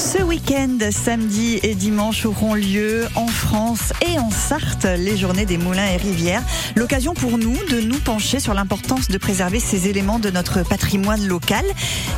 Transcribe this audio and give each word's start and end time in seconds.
Ce 0.00 0.22
week-end, 0.22 0.78
samedi 0.90 1.60
et 1.62 1.74
dimanche 1.74 2.24
auront 2.24 2.54
lieu 2.54 3.06
en 3.16 3.26
France 3.26 3.92
et 4.00 4.18
en 4.18 4.30
Sarthe 4.30 4.86
les 4.96 5.14
journées 5.18 5.44
des 5.44 5.58
moulins 5.58 5.84
et 5.84 5.98
rivières. 5.98 6.42
L'occasion 6.74 7.12
pour 7.12 7.36
nous 7.36 7.54
de 7.70 7.82
nous 7.82 7.98
pencher 7.98 8.40
sur 8.40 8.54
l'importance 8.54 9.08
de 9.08 9.18
préserver 9.18 9.60
ces 9.60 9.88
éléments 9.88 10.18
de 10.18 10.30
notre 10.30 10.62
patrimoine 10.62 11.26
local 11.28 11.66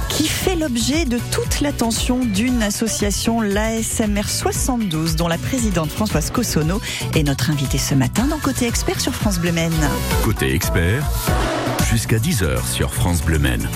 qui 0.09 0.29
fait 0.29 0.55
l'objet 0.55 1.07
de 1.07 1.19
toute 1.33 1.61
l'attention 1.61 2.25
d'une 2.25 2.63
association, 2.63 3.41
l'ASMR 3.41 4.29
72, 4.29 5.17
dont 5.17 5.27
la 5.27 5.39
présidente 5.39 5.91
Françoise 5.91 6.31
Cossonneau 6.31 6.81
est 7.17 7.25
notre 7.25 7.51
invitée 7.51 7.79
ce 7.79 7.97
matin 7.97 8.29
dans 8.29 8.39
Côté 8.39 8.69
Expert 8.69 9.01
sur 9.01 9.13
France 9.13 9.41
Bleu 9.41 9.51
Maine. 9.51 9.73
Côté 10.23 10.55
expert, 10.55 11.05
jusqu'à 11.91 12.19
10h 12.19 12.65
sur 12.65 12.95
France 12.95 13.23
Bleu 13.23 13.41
Maine. 13.41 13.69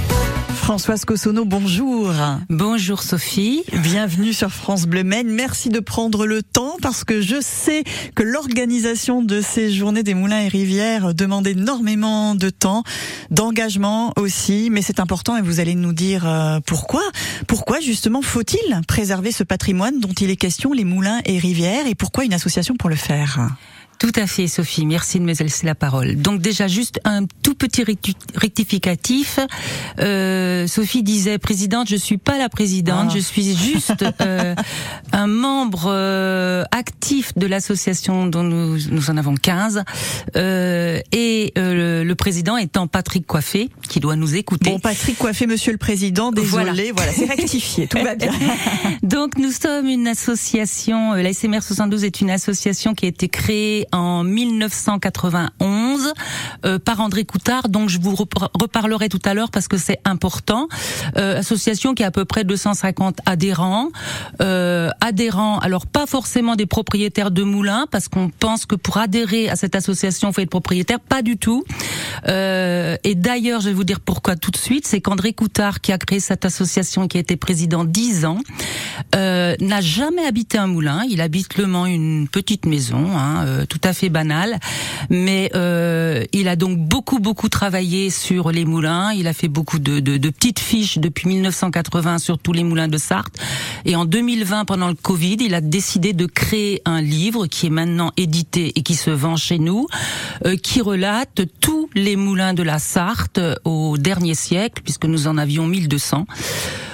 Françoise 0.66 1.04
Cossonneau, 1.04 1.44
bonjour. 1.44 2.12
Bonjour 2.50 3.00
Sophie. 3.04 3.62
Bienvenue 3.84 4.32
sur 4.32 4.50
France 4.50 4.86
Bleu 4.86 5.04
Maine. 5.04 5.30
Merci 5.30 5.68
de 5.68 5.78
prendre 5.78 6.26
le 6.26 6.42
temps 6.42 6.74
parce 6.82 7.04
que 7.04 7.20
je 7.20 7.40
sais 7.40 7.84
que 8.16 8.24
l'organisation 8.24 9.22
de 9.22 9.40
ces 9.40 9.70
journées 9.70 10.02
des 10.02 10.14
moulins 10.14 10.40
et 10.40 10.48
rivières 10.48 11.14
demande 11.14 11.46
énormément 11.46 12.34
de 12.34 12.50
temps, 12.50 12.82
d'engagement 13.30 14.12
aussi, 14.16 14.68
mais 14.72 14.82
c'est 14.82 14.98
important 14.98 15.36
et 15.36 15.40
vous 15.40 15.60
allez 15.60 15.76
nous 15.76 15.92
dire 15.92 16.26
euh, 16.26 16.58
pourquoi. 16.66 17.02
Pourquoi 17.46 17.78
justement 17.78 18.20
faut-il 18.20 18.80
préserver 18.88 19.30
ce 19.30 19.44
patrimoine 19.44 20.00
dont 20.00 20.14
il 20.20 20.30
est 20.30 20.36
question, 20.36 20.72
les 20.72 20.84
moulins 20.84 21.20
et 21.26 21.38
rivières, 21.38 21.86
et 21.86 21.94
pourquoi 21.94 22.24
une 22.24 22.34
association 22.34 22.74
pour 22.74 22.90
le 22.90 22.96
faire? 22.96 23.38
Tout 23.98 24.12
à 24.16 24.26
fait, 24.26 24.46
Sophie. 24.46 24.84
Merci 24.86 25.18
de 25.18 25.24
me 25.24 25.32
laisser 25.32 25.64
la 25.66 25.74
parole. 25.74 26.16
Donc 26.16 26.40
déjà, 26.40 26.66
juste 26.68 27.00
un 27.04 27.24
tout 27.42 27.54
petit 27.54 27.82
recti- 27.82 28.14
rectificatif. 28.34 29.38
Euh, 30.00 30.66
Sophie 30.66 31.02
disait 31.02 31.38
présidente. 31.38 31.88
Je 31.88 31.96
suis 31.96 32.18
pas 32.18 32.36
la 32.38 32.48
présidente. 32.48 33.06
Ah. 33.10 33.14
Je 33.14 33.20
suis 33.20 33.56
juste 33.56 34.04
euh, 34.20 34.54
un 35.12 35.26
membre 35.26 35.86
euh, 35.88 36.64
actif 36.72 37.32
de 37.36 37.46
l'association 37.46 38.26
dont 38.26 38.42
nous, 38.42 38.78
nous 38.90 39.10
en 39.10 39.16
avons 39.16 39.34
15. 39.34 39.82
Euh, 40.36 41.00
et 41.12 41.52
euh, 41.56 42.02
le, 42.02 42.04
le 42.04 42.14
président 42.14 42.56
étant 42.56 42.86
Patrick 42.88 43.26
Coiffé, 43.26 43.70
qui 43.88 44.00
doit 44.00 44.16
nous 44.16 44.36
écouter. 44.36 44.70
Bon, 44.70 44.78
Patrick 44.78 45.16
Coiffé, 45.18 45.46
Monsieur 45.46 45.72
le 45.72 45.78
Président, 45.78 46.32
désolé, 46.32 46.92
voilà, 46.94 47.12
c'est 47.12 47.24
rectifié, 47.26 47.86
tout 47.88 47.98
va 48.02 48.14
bien. 48.14 48.30
Donc 49.02 49.38
nous 49.38 49.52
sommes 49.52 49.86
une 49.86 50.06
association, 50.08 51.14
euh, 51.14 51.22
la 51.22 51.32
SMR 51.32 51.62
72 51.62 52.04
est 52.04 52.20
une 52.20 52.30
association 52.30 52.94
qui 52.94 53.06
a 53.06 53.08
été 53.08 53.28
créée 53.28 53.85
en 53.92 54.24
1991 54.24 56.12
euh, 56.64 56.78
par 56.78 57.00
André 57.00 57.24
Coutard, 57.24 57.68
donc 57.68 57.88
je 57.88 57.98
vous 58.00 58.14
repar- 58.14 58.50
reparlerai 58.58 59.08
tout 59.08 59.20
à 59.24 59.34
l'heure 59.34 59.50
parce 59.50 59.68
que 59.68 59.76
c'est 59.78 60.00
important. 60.04 60.68
Euh, 61.16 61.38
association 61.38 61.94
qui 61.94 62.02
a 62.04 62.08
à 62.08 62.10
peu 62.10 62.24
près 62.24 62.44
250 62.44 63.18
adhérents. 63.26 63.88
Euh, 64.40 64.90
adhérents, 65.00 65.58
alors 65.58 65.86
pas 65.86 66.06
forcément 66.06 66.56
des 66.56 66.66
propriétaires 66.66 67.30
de 67.30 67.42
moulins 67.42 67.86
parce 67.90 68.08
qu'on 68.08 68.30
pense 68.30 68.66
que 68.66 68.74
pour 68.74 68.98
adhérer 68.98 69.48
à 69.48 69.56
cette 69.56 69.74
association, 69.74 70.30
il 70.30 70.34
faut 70.34 70.40
être 70.40 70.50
propriétaire, 70.50 71.00
pas 71.00 71.22
du 71.22 71.36
tout. 71.36 71.64
Euh, 72.28 72.96
et 73.04 73.14
d'ailleurs, 73.14 73.60
je 73.60 73.68
vais 73.68 73.74
vous 73.74 73.84
dire 73.84 74.00
pourquoi 74.00 74.36
tout 74.36 74.50
de 74.50 74.56
suite, 74.56 74.86
c'est 74.86 75.00
qu'André 75.00 75.32
Coutard, 75.32 75.80
qui 75.80 75.92
a 75.92 75.98
créé 75.98 76.20
cette 76.20 76.44
association, 76.44 77.08
qui 77.08 77.16
a 77.16 77.20
été 77.20 77.36
président 77.36 77.84
10 77.84 78.24
ans, 78.24 78.38
euh, 79.14 79.54
n'a 79.60 79.80
jamais 79.80 80.24
habité 80.26 80.58
un 80.58 80.66
moulin. 80.66 81.02
Il 81.08 81.20
habite 81.20 81.56
Le 81.56 81.66
Mans, 81.66 81.86
une 81.86 82.28
petite 82.28 82.66
maison, 82.66 83.16
hein, 83.16 83.44
euh, 83.46 83.66
tout 83.76 83.88
à 83.88 83.92
fait 83.92 84.08
banale, 84.08 84.58
mais 85.10 85.50
euh, 85.54 86.24
il 86.32 86.48
a 86.48 86.56
donc 86.56 86.78
beaucoup 86.78 87.18
beaucoup 87.18 87.48
travaillé 87.48 88.08
sur 88.08 88.50
les 88.50 88.64
moulins. 88.64 89.12
Il 89.12 89.26
a 89.26 89.34
fait 89.34 89.48
beaucoup 89.48 89.78
de, 89.78 90.00
de, 90.00 90.16
de 90.16 90.30
petites 90.30 90.60
fiches 90.60 90.98
depuis 90.98 91.28
1980 91.28 92.18
sur 92.18 92.38
tous 92.38 92.52
les 92.52 92.64
moulins 92.64 92.88
de 92.88 92.96
Sarthe. 92.96 93.38
Et 93.84 93.94
en 93.94 94.06
2020, 94.06 94.64
pendant 94.64 94.88
le 94.88 94.94
Covid, 94.94 95.36
il 95.40 95.54
a 95.54 95.60
décidé 95.60 96.14
de 96.14 96.24
créer 96.24 96.80
un 96.86 97.02
livre 97.02 97.46
qui 97.46 97.66
est 97.66 97.70
maintenant 97.70 98.12
édité 98.16 98.72
et 98.76 98.82
qui 98.82 98.94
se 98.94 99.10
vend 99.10 99.36
chez 99.36 99.58
nous, 99.58 99.86
euh, 100.46 100.56
qui 100.56 100.80
relate 100.80 101.42
tous 101.60 101.90
les 101.94 102.16
moulins 102.16 102.54
de 102.54 102.62
la 102.62 102.78
Sarthe 102.78 103.40
au 103.64 103.98
dernier 103.98 104.34
siècle, 104.34 104.80
puisque 104.82 105.04
nous 105.04 105.26
en 105.26 105.36
avions 105.36 105.66
1200. 105.66 106.26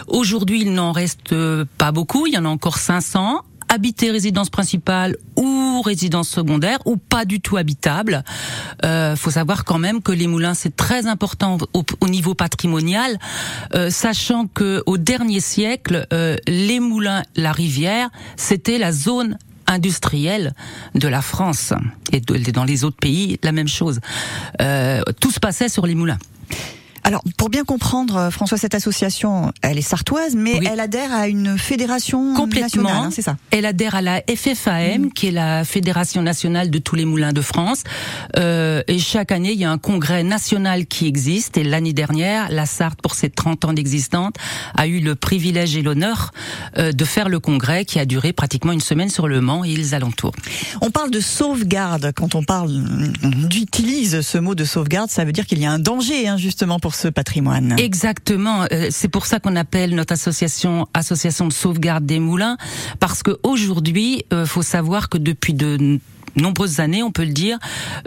Aujourd'hui, 0.08 0.62
il 0.62 0.72
n'en 0.72 0.90
reste 0.90 1.32
euh, 1.32 1.64
pas 1.78 1.92
beaucoup, 1.92 2.26
il 2.26 2.34
y 2.34 2.38
en 2.38 2.44
a 2.44 2.48
encore 2.48 2.78
500 2.78 3.42
habités 3.72 4.10
résidence 4.10 4.50
principale 4.50 5.16
ou 5.36 5.80
résidence 5.82 6.28
secondaire 6.28 6.78
ou 6.84 6.96
pas 6.96 7.24
du 7.24 7.40
tout 7.40 7.56
habitable. 7.56 8.22
Euh, 8.84 9.16
faut 9.16 9.30
savoir 9.30 9.64
quand 9.64 9.78
même 9.78 10.02
que 10.02 10.12
les 10.12 10.26
moulins 10.26 10.54
c'est 10.54 10.76
très 10.76 11.06
important 11.06 11.56
au, 11.72 11.82
au 12.00 12.08
niveau 12.08 12.34
patrimonial, 12.34 13.18
euh, 13.74 13.88
sachant 13.90 14.46
que 14.46 14.82
au 14.86 14.98
dernier 14.98 15.40
siècle, 15.40 16.06
euh, 16.12 16.36
les 16.46 16.80
moulins, 16.80 17.22
la 17.36 17.52
rivière, 17.52 18.10
c'était 18.36 18.78
la 18.78 18.92
zone 18.92 19.38
industrielle 19.66 20.54
de 20.94 21.08
la 21.08 21.22
France 21.22 21.72
et 22.12 22.20
de- 22.20 22.50
dans 22.50 22.64
les 22.64 22.84
autres 22.84 22.98
pays 22.98 23.38
la 23.42 23.52
même 23.52 23.68
chose. 23.68 24.00
Euh, 24.60 25.00
tout 25.20 25.30
se 25.30 25.40
passait 25.40 25.70
sur 25.70 25.86
les 25.86 25.94
moulins. 25.94 26.18
Alors, 27.04 27.22
pour 27.36 27.48
bien 27.50 27.64
comprendre, 27.64 28.16
euh, 28.16 28.30
François, 28.30 28.58
cette 28.58 28.74
association, 28.74 29.52
elle 29.62 29.76
est 29.78 29.82
sartoise, 29.82 30.34
mais 30.36 30.58
Oui. 30.60 30.68
elle 30.70 30.78
adhère 30.80 31.12
à 31.12 31.26
une 31.28 31.58
fédération 31.58 32.34
Complètement. 32.34 32.82
nationale, 32.84 33.06
hein, 33.06 33.10
c'est 33.12 33.22
ça 33.22 33.36
Elle 33.50 33.66
adhère 33.66 33.94
à 33.96 34.02
la 34.02 34.22
FFAM, 34.28 35.12
qui 35.12 35.26
est 35.28 35.30
la 35.32 35.64
Fédération 35.64 36.22
nationale 36.22 36.70
de 36.70 36.78
tous 36.78 36.94
les 36.94 37.04
moulins 37.04 37.32
de 37.32 37.40
France. 37.40 37.82
Euh, 38.36 38.82
et 38.86 38.98
chaque 38.98 39.32
année, 39.32 39.52
il 39.52 39.58
y 39.58 39.64
a 39.64 39.70
un 39.70 39.78
congrès 39.78 40.22
national 40.22 40.86
qui 40.86 41.06
existe. 41.06 41.56
Et 41.56 41.64
l'année 41.64 41.92
dernière, 41.92 42.50
la 42.50 42.66
Sarthe, 42.66 43.02
pour 43.02 43.14
ses 43.14 43.30
30 43.30 43.64
ans 43.64 43.72
d'existence, 43.72 44.32
a 44.76 44.86
eu 44.86 45.00
le 45.00 45.14
privilège 45.16 45.76
et 45.76 45.82
l'honneur 45.82 46.30
euh, 46.78 46.92
de 46.92 47.04
faire 47.04 47.28
le 47.28 47.40
congrès 47.40 47.84
qui 47.84 47.98
a 47.98 48.04
duré 48.06 48.32
pratiquement 48.32 48.72
une 48.72 48.80
semaine 48.80 49.08
sur 49.10 49.26
le 49.28 49.40
Mans 49.40 49.64
et 49.64 49.74
les 49.74 49.94
alentours. 49.94 50.32
On 50.80 50.90
parle 50.90 51.10
de 51.10 51.20
sauvegarde. 51.20 52.12
Quand 52.14 52.34
on 52.36 52.44
parle, 52.44 52.70
on 53.22 53.48
utilise 53.50 54.20
ce 54.20 54.38
mot 54.38 54.54
de 54.54 54.64
sauvegarde, 54.64 55.10
ça 55.10 55.24
veut 55.24 55.32
dire 55.32 55.46
qu'il 55.46 55.58
y 55.58 55.66
a 55.66 55.70
un 55.72 55.78
danger, 55.80 56.28
hein, 56.28 56.36
justement, 56.36 56.78
pour 56.78 56.91
ce 56.94 57.08
patrimoine. 57.08 57.76
Exactement. 57.78 58.66
Euh, 58.72 58.88
c'est 58.90 59.08
pour 59.08 59.26
ça 59.26 59.40
qu'on 59.40 59.56
appelle 59.56 59.94
notre 59.94 60.12
association 60.12 60.86
Association 60.94 61.46
de 61.46 61.52
sauvegarde 61.52 62.06
des 62.06 62.20
moulins, 62.20 62.56
parce 63.00 63.22
que 63.22 63.38
aujourd'hui, 63.42 64.24
euh, 64.32 64.46
faut 64.46 64.62
savoir 64.62 65.08
que 65.08 65.18
depuis 65.18 65.54
de 65.54 65.98
nombreuses 66.36 66.80
années, 66.80 67.02
on 67.02 67.10
peut 67.12 67.24
le 67.24 67.32
dire, 67.32 67.58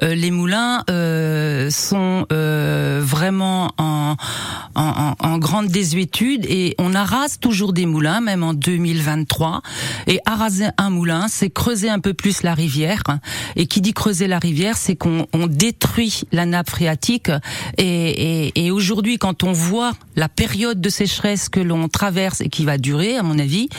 euh, 0.04 0.16
les 0.16 0.32
moulins 0.32 0.84
euh, 0.90 1.70
sont 1.70 2.26
euh, 2.32 3.02
vraiment 3.04 3.72
en, 3.78 4.16
en, 4.76 5.14
en- 5.20 5.38
grande 5.38 5.68
désuétude 5.68 6.46
et 6.48 6.76
on 6.80 6.96
arrase 6.96 7.40
toujours 7.40 7.74
des 7.74 7.86
moulins, 7.86 8.22
même 8.22 8.42
en 8.44 8.54
2023. 8.54 9.62
Et 10.08 10.20
araser 10.26 10.68
un 10.78 10.90
moulin, 10.90 11.28
c'est 11.30 11.50
creuser 11.50 11.90
un 11.90 12.00
peu 12.00 12.14
plus 12.14 12.42
la 12.44 12.54
rivière. 12.54 13.04
Et 13.56 13.68
qui 13.68 13.82
dit 13.82 13.94
creuser 13.94 14.28
la 14.28 14.40
rivière, 14.40 14.78
c'est 14.78 14.96
qu'on 14.96 15.28
on 15.34 15.48
détruit 15.48 16.22
la 16.32 16.46
nappe 16.46 16.70
phréatique. 16.70 17.30
Et, 17.78 18.46
et, 18.48 18.66
et 18.66 18.72
aujourd'hui, 18.72 19.18
quand 19.18 19.44
on 19.44 19.52
voit 19.52 19.92
la 20.16 20.30
période 20.30 20.80
de 20.82 20.90
sécheresse 20.90 21.50
que 21.50 21.60
l'on 21.60 21.88
traverse 21.90 22.42
et 22.42 22.50
qui 22.50 22.66
va 22.66 22.78
durer, 22.78 23.18
à 23.18 23.24
mon 23.24 23.38
avis, 23.38 23.70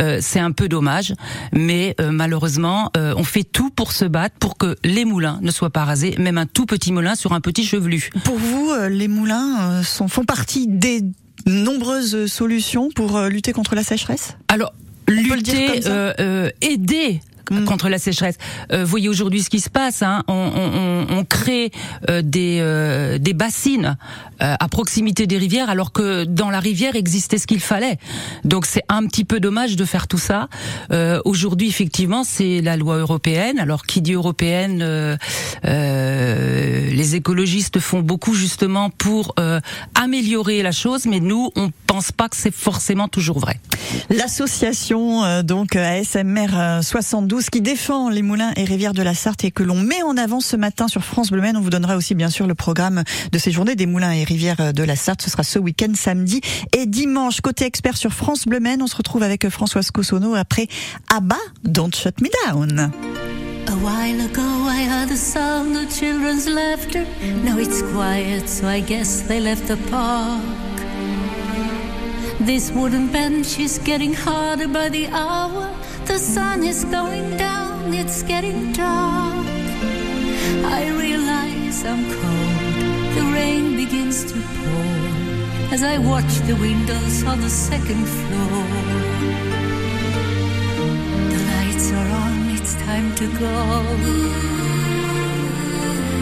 euh, 0.00 0.18
c'est 0.20 0.40
un 0.40 0.52
peu 0.52 0.68
dommage. 0.68 1.14
Mais 1.52 1.94
euh, 2.00 2.10
malheureusement, 2.10 2.90
euh, 2.96 3.14
on 3.16 3.24
fait 3.24 3.44
tout 3.44 3.70
pour 3.70 3.85
se 3.92 4.04
battre 4.04 4.36
pour 4.38 4.56
que 4.56 4.76
les 4.84 5.04
moulins 5.04 5.38
ne 5.42 5.50
soient 5.50 5.70
pas 5.70 5.84
rasés, 5.84 6.14
même 6.18 6.38
un 6.38 6.46
tout 6.46 6.66
petit 6.66 6.92
moulin 6.92 7.14
sur 7.14 7.32
un 7.32 7.40
petit 7.40 7.64
chevelu. 7.64 8.10
Pour 8.24 8.36
vous, 8.36 8.70
euh, 8.70 8.88
les 8.88 9.08
moulins 9.08 9.70
euh, 9.70 9.82
sont, 9.82 10.08
font 10.08 10.24
partie 10.24 10.66
des 10.66 11.02
nombreuses 11.46 12.26
solutions 12.26 12.90
pour 12.94 13.16
euh, 13.16 13.28
lutter 13.28 13.52
contre 13.52 13.74
la 13.74 13.82
sécheresse? 13.82 14.36
Alors, 14.48 14.72
lutter, 15.08 15.86
euh, 15.86 16.12
euh, 16.18 16.50
aider 16.60 17.20
Mm. 17.50 17.64
contre 17.64 17.88
la 17.88 17.98
sécheresse. 17.98 18.36
Euh, 18.72 18.84
voyez 18.84 19.08
aujourd'hui 19.08 19.42
ce 19.42 19.50
qui 19.50 19.60
se 19.60 19.70
passe. 19.70 20.02
Hein. 20.02 20.24
On, 20.28 20.34
on- 20.34 21.16
on- 21.18 21.24
crée 21.24 21.70
euh, 22.08 22.22
des, 22.22 22.58
euh, 22.60 23.18
des 23.18 23.32
bassines 23.34 23.96
euh, 24.42 24.54
à 24.58 24.68
proximité 24.68 25.26
des 25.26 25.38
rivières, 25.38 25.70
alors 25.70 25.92
que 25.92 26.24
dans 26.24 26.50
la 26.50 26.60
rivière 26.60 26.94
existait 26.94 27.38
ce 27.38 27.46
qu'il 27.46 27.60
fallait. 27.60 27.98
Donc 28.44 28.64
c'est 28.66 28.82
un 28.88 29.06
petit 29.06 29.24
peu 29.24 29.40
dommage 29.40 29.76
de 29.76 29.84
faire 29.84 30.06
tout 30.06 30.18
ça. 30.18 30.48
Euh, 30.92 31.20
aujourd'hui, 31.24 31.68
effectivement, 31.68 32.22
c'est 32.24 32.60
la 32.60 32.76
loi 32.76 32.96
européenne. 32.98 33.58
Alors 33.58 33.84
qui 33.86 34.00
dit 34.02 34.12
européenne, 34.12 34.80
euh, 34.82 35.16
écologistes 37.16 37.80
font 37.80 38.00
beaucoup 38.00 38.34
justement 38.34 38.90
pour 38.90 39.34
euh, 39.38 39.60
améliorer 39.94 40.62
la 40.62 40.72
chose, 40.72 41.06
mais 41.06 41.20
nous, 41.20 41.50
on 41.56 41.70
pense 41.86 42.12
pas 42.12 42.28
que 42.28 42.36
c'est 42.36 42.54
forcément 42.54 43.08
toujours 43.08 43.38
vrai. 43.38 43.60
L'association 44.10 45.24
euh, 45.24 45.42
donc 45.42 45.76
euh, 45.76 46.00
ASMR 46.00 46.48
euh, 46.54 46.82
72 46.82 47.50
qui 47.50 47.60
défend 47.60 48.08
les 48.10 48.22
moulins 48.22 48.52
et 48.56 48.64
rivières 48.64 48.92
de 48.92 49.02
la 49.02 49.14
Sarthe 49.14 49.44
et 49.44 49.50
que 49.50 49.62
l'on 49.62 49.80
met 49.80 50.02
en 50.02 50.16
avant 50.16 50.40
ce 50.40 50.56
matin 50.56 50.88
sur 50.88 51.04
France 51.04 51.30
Bleu 51.30 51.40
Maine. 51.40 51.56
On 51.56 51.60
vous 51.60 51.70
donnera 51.70 51.96
aussi 51.96 52.14
bien 52.14 52.30
sûr 52.30 52.46
le 52.46 52.54
programme 52.54 53.02
de 53.32 53.38
ces 53.38 53.50
journées 53.50 53.76
des 53.76 53.86
moulins 53.86 54.12
et 54.12 54.24
rivières 54.24 54.60
euh, 54.60 54.72
de 54.72 54.82
la 54.82 54.96
Sarthe. 54.96 55.22
Ce 55.22 55.30
sera 55.30 55.42
ce 55.42 55.58
week-end 55.58 55.92
samedi 55.94 56.40
et 56.76 56.86
dimanche. 56.86 57.40
Côté 57.40 57.64
expert 57.64 57.96
sur 57.96 58.12
France 58.12 58.44
Bleu 58.46 58.60
Maine, 58.60 58.82
on 58.82 58.86
se 58.86 58.96
retrouve 58.96 59.22
avec 59.22 59.44
euh, 59.44 59.50
Françoise 59.50 59.90
Cossonneau 59.90 60.34
après 60.34 60.68
Abba, 61.14 61.38
Don't 61.64 61.94
Shut 61.94 62.20
Me 62.20 62.28
Down. 62.46 62.90
A 63.68 63.76
while 63.78 64.20
ago 64.20 64.48
I 64.78 64.84
heard 64.84 65.08
the 65.08 65.16
sound 65.16 65.76
of 65.76 65.90
children's 65.90 66.46
laughter. 66.48 67.04
Now 67.44 67.58
it's 67.58 67.82
quiet, 67.82 68.48
so 68.48 68.68
I 68.68 68.80
guess 68.80 69.22
they 69.22 69.40
left 69.40 69.66
the 69.66 69.76
park. 69.90 70.44
This 72.40 72.70
wooden 72.70 73.10
bench 73.10 73.58
is 73.58 73.78
getting 73.78 74.14
harder 74.14 74.68
by 74.68 74.88
the 74.88 75.08
hour. 75.08 75.74
The 76.04 76.18
sun 76.18 76.62
is 76.62 76.84
going 76.84 77.36
down, 77.36 77.92
it's 77.92 78.22
getting 78.22 78.72
dark. 78.72 79.46
I 80.78 80.88
realize 81.04 81.84
I'm 81.84 82.04
cold. 82.08 83.14
The 83.16 83.24
rain 83.34 83.76
begins 83.76 84.24
to 84.32 84.40
pour 84.40 85.72
as 85.74 85.82
I 85.82 85.98
watch 85.98 86.32
the 86.46 86.54
windows 86.54 87.24
on 87.24 87.40
the 87.40 87.50
second 87.50 88.04
floor. 88.06 88.64
The 91.32 91.40
lights 91.52 91.90
are 91.98 92.10
on, 92.22 92.25
time 92.86 93.12
to 93.16 93.26
go. 93.40 93.52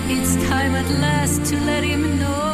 It's 0.09 0.35
time 0.49 0.75
at 0.75 0.91
last 0.99 1.45
to 1.51 1.61
let 1.61 1.85
him 1.85 2.19
know. 2.19 2.54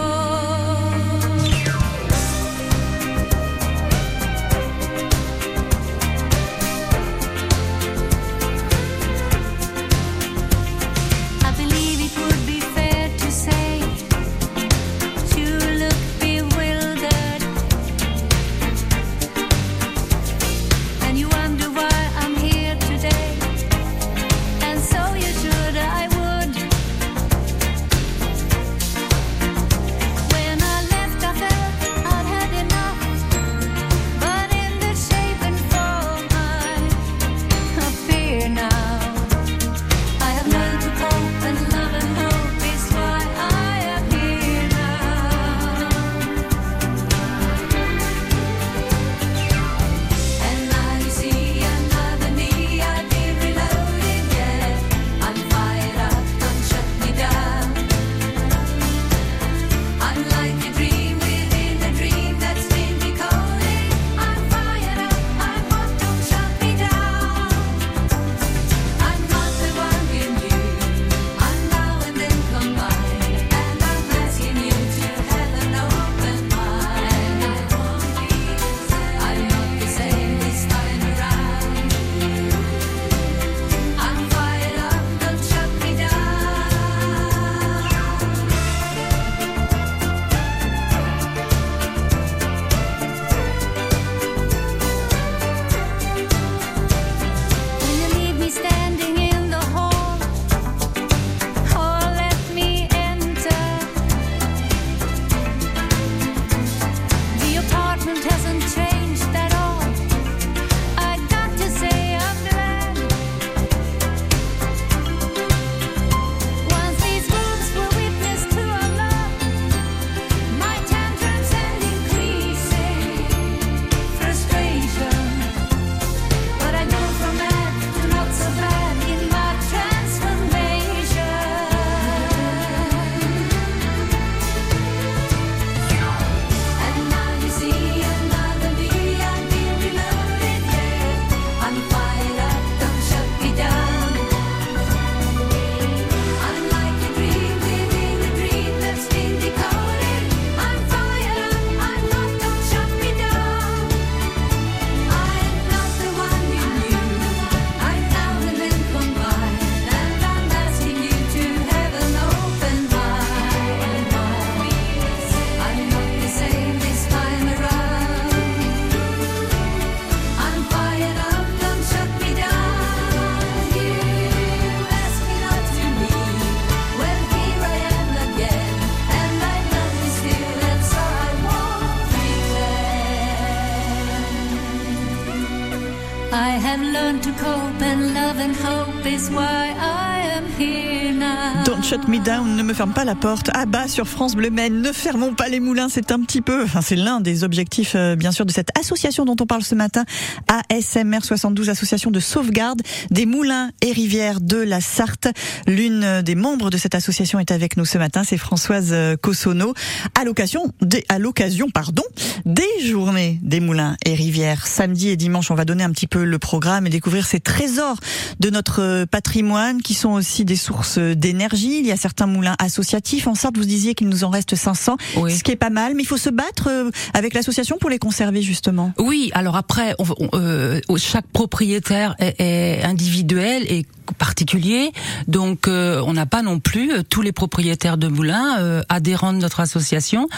Shut 191.91 192.07
me 192.07 192.21
down, 192.21 192.55
ne 192.55 192.63
me 192.63 192.73
ferme 192.73 192.93
pas 192.93 193.05
la 193.05 193.17
porte. 193.17 193.51
Ah 193.53 193.67
bah 193.67 193.89
sur 193.89 194.07
France 194.07 194.37
Bleu 194.37 194.51
Maine, 194.51 194.81
ne 194.81 194.93
fermons 194.93 195.35
pas 195.35 195.49
les 195.49 195.59
moulins, 195.59 195.89
c'est 195.89 196.13
un 196.13 196.21
petit 196.21 196.41
peu, 196.41 196.63
enfin 196.63 196.83
c'est 196.83 196.95
l'un 196.95 197.21
des 197.21 197.43
objectifs 197.43 197.95
euh, 197.97 198.15
bien 198.15 198.31
sûr 198.31 198.47
de 198.47 198.53
cette 198.53 198.69
association 198.79 199.25
dont 199.25 199.35
on 199.41 199.47
parle 199.47 199.65
ce 199.65 199.75
matin, 199.75 200.05
ASMR 200.47 201.19
72, 201.21 201.69
association 201.69 202.13
de 202.13 202.21
sauvegarde 202.21 202.81
des 203.11 203.27
moulins 203.27 203.73
et 203.83 203.91
rivières 203.91 204.41
de 204.41 204.59
la 204.59 204.81
Sarthe. 204.81 205.31
L'une 205.67 206.23
des 206.23 206.37
membres 206.37 206.71
de 206.71 206.77
cette 206.77 206.95
association 206.95 207.41
est 207.41 207.51
avec 207.51 207.77
nous 207.77 207.85
ce 207.85 207.99
matin, 207.99 208.23
c'est 208.25 208.39
Françoise 208.39 208.91
euh, 208.93 209.17
Cossonneau, 209.17 209.75
à 210.17 210.23
l'occasion 210.23 210.73
des, 210.83 211.05
à 211.09 211.19
l'occasion 211.19 211.71
pardon, 211.75 212.05
des 212.45 212.87
journées 212.87 213.41
des 213.43 213.59
moulins 213.59 213.97
et 214.07 214.15
rivières. 214.15 214.69
Samedi 214.69 215.09
et 215.09 215.17
dimanche, 215.17 215.51
on 215.51 215.57
va 215.57 215.65
donner 215.65 215.83
un 215.83 215.91
petit 215.91 216.07
peu 216.07 216.23
le 216.23 216.39
programme 216.39 216.87
et 216.87 216.91
découvrir 216.91 217.27
ces 217.27 217.41
trésors 217.41 217.99
de 218.39 218.49
notre 218.49 218.81
euh, 218.81 219.07
patrimoine 219.07 219.83
qui 219.83 219.95
sont 219.95 220.11
aussi 220.11 220.45
des 220.45 220.55
sources 220.55 220.99
d'énergie. 220.99 221.80
Il 221.81 221.87
y 221.87 221.93
a 221.93 221.97
certains 221.97 222.27
moulins 222.27 222.57
associatifs. 222.59 223.27
En 223.27 223.35
Sarthe, 223.35 223.57
vous 223.57 223.65
disiez 223.65 223.95
qu'il 223.95 224.09
nous 224.09 224.25
en 224.25 224.31
reste 224.31 224.55
500, 224.55 224.97
Oui. 225.17 225.37
ce 225.37 225.43
qui 225.43 225.51
est 225.53 225.57
pas 225.57 225.71
mal, 225.71 225.95
mais 225.95 226.03
il 226.03 226.07
faut 226.07 226.17
se 226.17 226.31
battre 226.31 226.69
euh, 226.69 226.91
avec 227.15 227.35
l'association 227.35 227.79
pour 227.79 227.91
les 227.91 227.99
conserver 227.99 228.43
justement. 228.43 228.93
Oui, 228.99 229.31
alors 229.35 229.57
après, 229.57 229.95
on, 229.99 230.05
on- 230.19 230.29
euh, 230.35 230.81
chaque 230.99 231.27
propriétaire 231.29 232.15
est, 232.19 232.35
est 232.39 232.83
individuel 232.85 233.65
et 233.69 233.87
particulier, 234.13 234.93
donc 235.29 235.69
euh, 235.69 236.03
on 236.07 236.13
n'a 236.13 236.27
pas 236.27 236.43
non 236.43 236.59
plus 236.61 236.93
euh, 236.93 237.03
tous 237.09 237.23
les 237.23 237.33
propriétaires 237.33 237.97
de 237.99 238.09
moulins 238.09 238.59
euh, 238.61 238.83
adhérents 238.89 239.33
de 239.33 239.39
notre 239.39 239.61
association. 239.61 240.29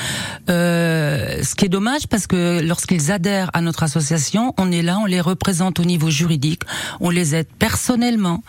Euh, 0.50 1.42
ce 1.42 1.54
qui 1.54 1.64
est 1.64 1.68
dommage 1.68 2.06
parce 2.08 2.26
que 2.26 2.60
lorsqu'ils 2.62 3.10
adhèrent 3.12 3.50
à 3.54 3.60
notre 3.60 3.82
association, 3.82 4.54
on 4.58 4.70
est 4.72 4.82
là, 4.82 4.98
on 4.98 5.06
les 5.06 5.20
représente 5.20 5.78
au 5.80 5.84
niveau 5.84 6.10
juridique, 6.10 6.62
on 7.00 7.10
les 7.10 7.34
aide 7.34 7.46
personnellement 7.58 8.42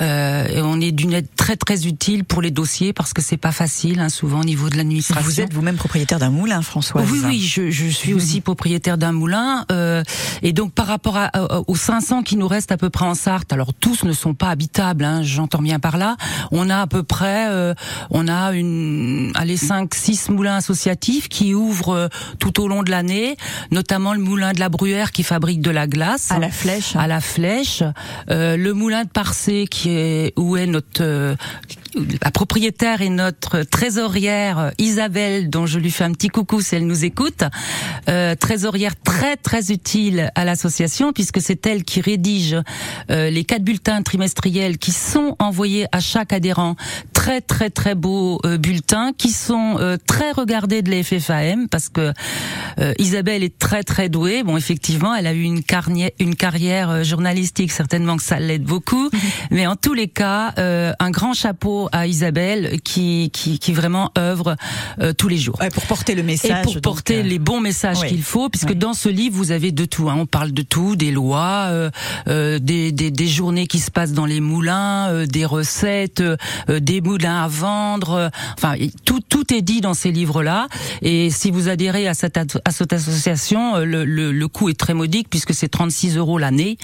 euh, 0.00 0.46
et 0.48 0.60
on 0.62 0.80
est 0.80 0.92
d'une 0.92 1.12
aide 1.12 1.28
très 1.36 1.56
très 1.56 1.86
utile 1.86 2.24
pour 2.24 2.42
les 2.42 2.50
dossiers 2.50 2.92
parce 2.92 3.12
que 3.12 3.22
c'est 3.22 3.36
pas 3.36 3.52
facile 3.52 4.00
hein, 4.00 4.08
souvent 4.08 4.40
au 4.40 4.44
niveau 4.44 4.68
de 4.70 4.76
l'administration. 4.76 5.24
Vous 5.24 5.40
êtes 5.40 5.52
vous-même 5.52 5.76
propriétaire 5.76 6.18
d'un 6.18 6.30
moulin, 6.30 6.62
Françoise. 6.62 7.06
Oui, 7.10 7.20
oui, 7.24 7.40
je, 7.40 7.70
je 7.70 7.86
suis 7.88 8.14
aussi 8.14 8.40
propriétaire 8.40 8.98
d'un 8.98 9.12
moulin. 9.12 9.64
euh, 9.70 10.02
et 10.42 10.52
donc, 10.52 10.72
par 10.72 10.86
rapport 10.86 11.16
à, 11.16 11.30
aux 11.68 11.76
500 11.76 12.22
qui 12.22 12.36
nous 12.36 12.48
restent 12.48 12.72
à 12.72 12.76
peu 12.76 12.90
près 12.90 13.04
en 13.04 13.14
Sarthe, 13.14 13.52
alors 13.52 13.72
tous 13.74 14.04
ne 14.04 14.12
sont 14.12 14.34
pas 14.34 14.48
habitants 14.48 14.63
habitable. 14.64 15.04
Hein, 15.04 15.22
J'entends 15.22 15.60
bien 15.62 15.78
par 15.78 15.98
là. 15.98 16.16
On 16.50 16.70
a 16.70 16.80
à 16.80 16.86
peu 16.86 17.02
près, 17.02 17.48
euh, 17.50 17.74
on 18.10 18.28
a 18.28 18.52
une, 18.52 19.32
allez, 19.34 19.56
cinq, 19.56 19.94
six 19.94 20.28
moulins 20.30 20.56
associatifs 20.56 21.28
qui 21.28 21.54
ouvrent 21.54 21.94
euh, 21.94 22.08
tout 22.38 22.60
au 22.62 22.68
long 22.68 22.82
de 22.82 22.90
l'année, 22.90 23.36
notamment 23.70 24.14
le 24.14 24.20
moulin 24.20 24.52
de 24.52 24.60
la 24.60 24.68
Bruyère 24.68 25.12
qui 25.12 25.22
fabrique 25.22 25.60
de 25.60 25.70
la 25.70 25.86
glace 25.86 26.30
À 26.30 26.38
la 26.38 26.50
flèche. 26.50 26.96
à 26.96 27.06
la 27.06 27.20
flèche, 27.20 27.82
euh, 28.30 28.56
le 28.56 28.72
moulin 28.72 29.04
de 29.04 29.08
Parcé 29.10 29.66
qui 29.70 29.90
est 29.90 30.32
où 30.38 30.56
est 30.56 30.66
notre 30.66 31.02
euh, 31.02 31.36
la 32.22 32.30
propriétaire 32.30 33.02
et 33.02 33.08
notre 33.08 33.62
trésorière 33.62 34.58
euh, 34.58 34.70
Isabelle, 34.78 35.50
dont 35.50 35.66
je 35.66 35.78
lui 35.78 35.90
fais 35.90 36.04
un 36.04 36.12
petit 36.12 36.28
coucou 36.28 36.60
si 36.60 36.74
elle 36.74 36.86
nous 36.86 37.04
écoute, 37.04 37.44
euh, 38.08 38.34
trésorière 38.34 38.94
très 39.00 39.36
très 39.36 39.70
utile 39.70 40.30
à 40.34 40.44
l'association 40.44 41.12
puisque 41.12 41.40
c'est 41.40 41.66
elle 41.66 41.84
qui 41.84 42.00
rédige 42.00 42.56
euh, 43.10 43.30
les 43.30 43.44
quatre 43.44 43.62
bulletins 43.62 44.02
trimestriels 44.02 44.78
qui 44.78 44.92
sont 44.92 45.36
envoyés 45.38 45.86
à 45.92 46.00
chaque 46.00 46.32
adhérent. 46.32 46.76
Très 47.24 47.40
très 47.40 47.70
très 47.70 47.94
beaux 47.94 48.38
euh, 48.44 48.58
bulletins 48.58 49.12
qui 49.16 49.30
sont 49.30 49.76
euh, 49.78 49.96
très 50.06 50.32
regardés 50.32 50.82
de 50.82 50.90
la 50.90 51.02
FFAM 51.02 51.68
parce 51.70 51.88
que 51.88 52.12
euh, 52.78 52.92
Isabelle 52.98 53.42
est 53.42 53.58
très 53.58 53.82
très 53.82 54.10
douée. 54.10 54.42
Bon, 54.42 54.58
effectivement, 54.58 55.14
elle 55.14 55.26
a 55.26 55.32
eu 55.32 55.40
une, 55.40 55.62
carnière, 55.62 56.10
une 56.20 56.36
carrière 56.36 57.02
journalistique, 57.02 57.72
certainement 57.72 58.18
que 58.18 58.22
ça 58.22 58.38
l'aide 58.38 58.64
beaucoup. 58.64 59.08
Mais 59.50 59.66
en 59.66 59.74
tous 59.74 59.94
les 59.94 60.08
cas, 60.08 60.52
un 60.58 61.10
grand 61.10 61.32
chapeau 61.32 61.88
à 61.92 62.06
Isabelle 62.06 62.82
qui 62.82 63.30
qui, 63.32 63.58
qui 63.58 63.72
vraiment 63.72 64.10
œuvre 64.18 64.56
tous 65.16 65.28
les 65.28 65.38
jours. 65.38 65.56
Ouais, 65.60 65.70
pour 65.70 65.84
porter 65.86 66.14
le 66.14 66.20
Et 66.20 66.24
message. 66.24 66.62
pour 66.64 66.74
donc, 66.74 66.82
porter 66.82 67.20
euh, 67.20 67.22
les 67.22 67.38
bons 67.38 67.60
messages 67.60 68.00
oui. 68.02 68.08
qu'il 68.08 68.22
faut, 68.22 68.50
puisque 68.50 68.70
Oui. 68.70 68.76
dans 68.76 68.92
ce 68.92 69.08
livre 69.08 69.34
vous 69.36 69.50
avez 69.50 69.72
de 69.72 69.86
tout. 69.86 70.10
Hein. 70.10 70.16
On 70.18 70.26
parle 70.26 70.52
de 70.52 70.60
tout, 70.60 70.94
des 70.94 71.10
lois, 71.10 71.68
euh, 71.70 71.90
euh, 72.28 72.58
des, 72.58 72.92
des, 72.92 73.10
des 73.10 73.26
journées 73.26 73.66
qui 73.66 73.78
se 73.78 73.90
passent 73.90 74.12
dans 74.12 74.26
les 74.26 74.40
moulins, 74.40 75.08
euh, 75.08 75.26
des 75.26 75.46
recettes, 75.46 76.22
des 76.68 77.00
moulins 77.14 77.42
à 77.44 77.48
vendre. 77.48 78.10
euh, 78.12 78.28
enfin, 78.58 78.74
tout 79.04 79.20
tout 79.28 79.52
est 79.52 79.62
dit 79.62 79.80
dans 79.80 79.94
ces 79.94 80.10
livres-là. 80.12 80.68
Et 81.02 81.30
si 81.30 81.50
vous 81.50 81.68
adhérez 81.68 82.08
à 82.08 82.14
cette, 82.14 82.36
à 82.38 82.70
cette 82.70 82.92
association, 82.92 83.76
euh, 83.76 83.84
le, 83.84 84.04
le, 84.04 84.32
le 84.32 84.48
coût 84.48 84.68
est 84.68 84.78
très 84.78 84.94
modique 84.94 85.28
puisque 85.30 85.54
c'est 85.54 85.68
36 85.68 86.16
euros 86.16 86.38
l'année. 86.38 86.76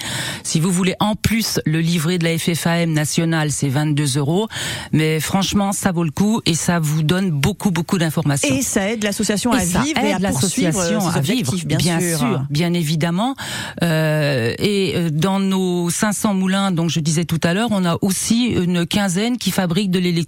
Si 0.43 0.59
vous 0.59 0.71
voulez 0.71 0.95
en 0.99 1.15
plus 1.15 1.59
le 1.65 1.79
livret 1.79 2.17
de 2.17 2.23
la 2.23 2.37
FFAM 2.37 2.91
nationale, 2.93 3.51
c'est 3.51 3.69
22 3.69 4.17
euros. 4.17 4.47
Mais 4.91 5.19
franchement, 5.19 5.71
ça 5.73 5.91
vaut 5.91 6.03
le 6.03 6.11
coup 6.11 6.41
et 6.45 6.53
ça 6.55 6.79
vous 6.79 7.03
donne 7.03 7.31
beaucoup 7.31 7.71
beaucoup 7.71 7.97
d'informations. 7.97 8.53
Et 8.55 8.61
ça 8.61 8.89
aide 8.89 9.03
l'association 9.03 9.51
à 9.51 9.63
vivre 9.63 9.99
et 10.03 10.13
à 10.13 10.19
poursuivre 10.19 10.73
ses 10.73 10.93
à 10.93 11.19
vivre, 11.21 11.53
objectifs, 11.53 11.65
bien, 11.67 11.99
sûr. 11.99 12.41
bien 12.49 12.73
évidemment. 12.73 13.35
Euh, 13.83 14.53
et 14.59 14.93
euh, 14.95 15.09
dans 15.11 15.39
nos 15.39 15.89
500 15.89 16.33
moulins, 16.33 16.71
donc 16.71 16.89
je 16.89 16.99
disais 16.99 17.25
tout 17.25 17.39
à 17.43 17.53
l'heure, 17.53 17.69
on 17.71 17.85
a 17.85 17.97
aussi 18.01 18.45
une 18.47 18.85
quinzaine 18.85 19.37
qui 19.37 19.51
fabriquent 19.51 19.91
de 19.91 19.99
l'électricité, 19.99 20.20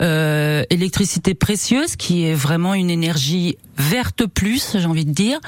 euh, 0.00 0.64
électricité 0.70 1.34
précieuse, 1.34 1.96
qui 1.96 2.24
est 2.24 2.34
vraiment 2.34 2.74
une 2.74 2.90
énergie 2.90 3.56
verte 3.78 4.26
plus, 4.26 4.76
j'ai 4.78 4.86
envie 4.86 5.04
de 5.04 5.12
dire. 5.12 5.38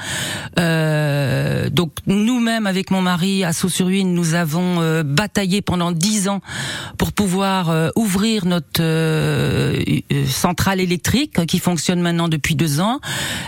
Euh, 0.59 1.69
donc 1.69 1.91
nous-mêmes, 2.07 2.65
avec 2.65 2.89
mon 2.91 3.01
mari 3.01 3.43
à 3.43 3.53
Sault-sur-Huine, 3.53 4.13
nous 4.13 4.33
avons 4.33 4.81
euh, 4.81 5.03
bataillé 5.03 5.61
pendant 5.61 5.91
dix 5.91 6.29
ans 6.29 6.41
pour 6.97 7.11
pouvoir 7.11 7.69
euh, 7.69 7.89
ouvrir 7.95 8.45
notre 8.45 8.81
euh, 8.81 9.83
euh, 10.11 10.25
centrale 10.25 10.79
électrique 10.79 11.45
qui 11.45 11.59
fonctionne 11.59 12.01
maintenant 12.01 12.27
depuis 12.27 12.55
deux 12.55 12.79
ans. 12.79 12.99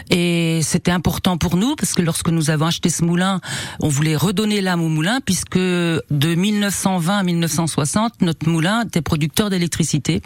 Et 0.09 0.59
c'était 0.63 0.91
important 0.91 1.37
pour 1.37 1.55
nous 1.55 1.75
parce 1.75 1.93
que 1.93 2.01
lorsque 2.01 2.29
nous 2.29 2.49
avons 2.49 2.65
acheté 2.65 2.89
ce 2.89 3.03
moulin, 3.03 3.39
on 3.79 3.87
voulait 3.87 4.15
redonner 4.15 4.61
l'âme 4.61 4.81
au 4.81 4.89
moulin 4.89 5.19
puisque 5.25 5.57
de 5.57 6.01
1920 6.35 7.17
à 7.17 7.23
1960, 7.23 8.21
notre 8.21 8.49
moulin 8.49 8.85
était 8.85 9.01
producteur 9.01 9.49
d'électricité 9.49 10.21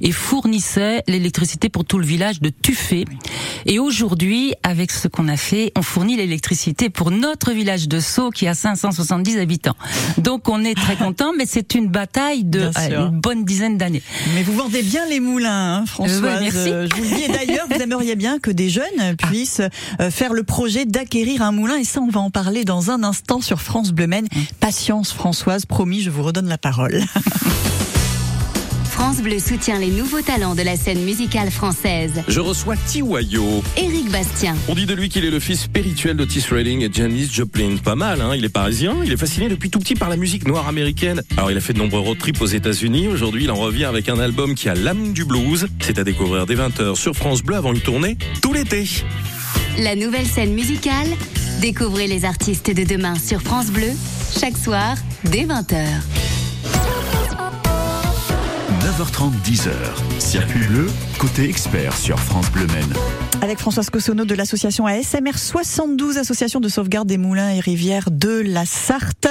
et 0.00 0.12
fournissait 0.12 1.02
l'électricité 1.08 1.68
pour 1.68 1.84
tout 1.84 1.98
le 1.98 2.06
village 2.06 2.40
de 2.40 2.50
Tuffet. 2.50 3.04
Et 3.64 3.78
aujourd'hui, 3.78 3.95
avec 4.62 4.90
ce 4.92 5.08
qu'on 5.08 5.28
a 5.28 5.36
fait, 5.36 5.72
on 5.76 5.82
fournit 5.82 6.16
l'électricité 6.16 6.90
pour 6.90 7.10
notre 7.10 7.52
village 7.52 7.88
de 7.88 7.98
Sceaux 8.00 8.30
qui 8.30 8.46
a 8.46 8.54
570 8.54 9.38
habitants. 9.38 9.76
Donc 10.18 10.48
on 10.48 10.64
est 10.64 10.74
très 10.74 10.96
content, 11.04 11.32
mais 11.36 11.44
c'est 11.46 11.74
une 11.74 11.88
bataille 11.88 12.44
de 12.44 12.60
euh, 12.60 13.08
une 13.08 13.20
bonne 13.20 13.44
dizaine 13.44 13.78
d'années. 13.78 14.02
Mais 14.34 14.42
vous 14.42 14.52
vendez 14.52 14.82
bien 14.82 15.06
les 15.06 15.20
moulins, 15.20 15.76
hein, 15.76 15.86
Françoise. 15.86 16.22
Euh, 16.22 16.26
ouais, 16.26 16.40
merci. 16.40 16.70
Euh, 16.70 16.86
je 16.90 16.96
vous 16.96 17.02
le 17.02 17.16
dis. 17.16 17.22
Et 17.22 17.28
d'ailleurs, 17.28 17.66
vous 17.70 17.76
aimeriez 17.82 18.16
bien 18.16 18.38
que 18.38 18.50
des 18.50 18.68
jeunes 18.68 19.16
puissent 19.16 19.62
faire 20.10 20.32
le 20.32 20.42
projet 20.42 20.84
d'acquérir 20.84 21.42
un 21.42 21.52
moulin. 21.52 21.76
Et 21.76 21.84
ça, 21.84 22.00
on 22.00 22.08
va 22.08 22.20
en 22.20 22.30
parler 22.30 22.64
dans 22.64 22.90
un 22.90 23.02
instant 23.02 23.40
sur 23.40 23.62
France 23.62 23.92
Bleu 23.92 24.06
Maine. 24.06 24.28
Patience, 24.60 25.12
Françoise. 25.12 25.64
Promis, 25.64 26.02
je 26.02 26.10
vous 26.10 26.22
redonne 26.22 26.48
la 26.48 26.58
parole. 26.58 27.02
France 28.96 29.20
Bleu 29.20 29.38
soutient 29.38 29.78
les 29.78 29.90
nouveaux 29.90 30.22
talents 30.22 30.54
de 30.54 30.62
la 30.62 30.74
scène 30.74 31.04
musicale 31.04 31.50
française. 31.50 32.22
Je 32.28 32.40
reçois 32.40 32.76
Tiwayo. 32.86 33.62
Éric 33.76 34.10
Bastien, 34.10 34.56
On 34.68 34.74
dit 34.74 34.86
de 34.86 34.94
lui 34.94 35.10
qu'il 35.10 35.26
est 35.26 35.30
le 35.30 35.38
fils 35.38 35.64
spirituel 35.64 36.16
d'Otis 36.16 36.46
Redding 36.50 36.80
et 36.80 36.90
Janis 36.90 37.28
Joplin. 37.30 37.76
Pas 37.76 37.94
mal, 37.94 38.22
hein 38.22 38.34
Il 38.34 38.42
est 38.46 38.48
parisien, 38.48 38.96
il 39.04 39.12
est 39.12 39.18
fasciné 39.18 39.50
depuis 39.50 39.68
tout 39.68 39.80
petit 39.80 39.96
par 39.96 40.08
la 40.08 40.16
musique 40.16 40.48
noire 40.48 40.66
américaine. 40.66 41.20
Alors 41.36 41.50
il 41.50 41.58
a 41.58 41.60
fait 41.60 41.74
de 41.74 41.78
nombreux 41.78 42.00
road 42.00 42.16
trips 42.16 42.40
aux 42.40 42.46
États-Unis. 42.46 43.06
Aujourd'hui, 43.08 43.44
il 43.44 43.50
en 43.50 43.56
revient 43.56 43.84
avec 43.84 44.08
un 44.08 44.18
album 44.18 44.54
qui 44.54 44.70
a 44.70 44.74
l'âme 44.74 45.12
du 45.12 45.26
blues. 45.26 45.66
C'est 45.80 45.98
à 45.98 46.02
découvrir 46.04 46.46
dès 46.46 46.54
20h 46.54 46.94
sur 46.94 47.14
France 47.14 47.42
Bleu 47.42 47.56
avant 47.56 47.74
une 47.74 47.80
tournée 47.80 48.16
tout 48.40 48.54
l'été. 48.54 48.88
la 49.78 49.94
nouvelle 49.94 50.26
scène 50.26 50.54
musicale. 50.54 51.08
Découvrez 51.60 52.06
les 52.06 52.24
artistes 52.24 52.74
de 52.74 52.84
demain 52.84 53.14
sur 53.16 53.42
France 53.42 53.66
Bleu, 53.66 53.90
chaque 54.40 54.56
soir, 54.56 54.96
dès 55.24 55.44
20h. 55.44 55.84
9h30, 58.98 59.30
10h. 59.44 59.72
Circuit 60.18 60.66
bleu, 60.68 60.90
côté 61.18 61.46
expert 61.50 61.94
sur 61.94 62.18
France 62.18 62.50
Bleu 62.50 62.66
Maine. 62.68 62.94
Avec 63.42 63.58
Françoise 63.58 63.90
Cossonneau 63.90 64.24
de 64.24 64.34
l'association 64.34 64.86
ASMR 64.86 65.36
72, 65.36 66.16
association 66.16 66.60
de 66.60 66.68
sauvegarde 66.70 67.06
des 67.06 67.18
moulins 67.18 67.50
et 67.50 67.60
rivières 67.60 68.10
de 68.10 68.40
la 68.40 68.64
Sarthe. 68.64 69.28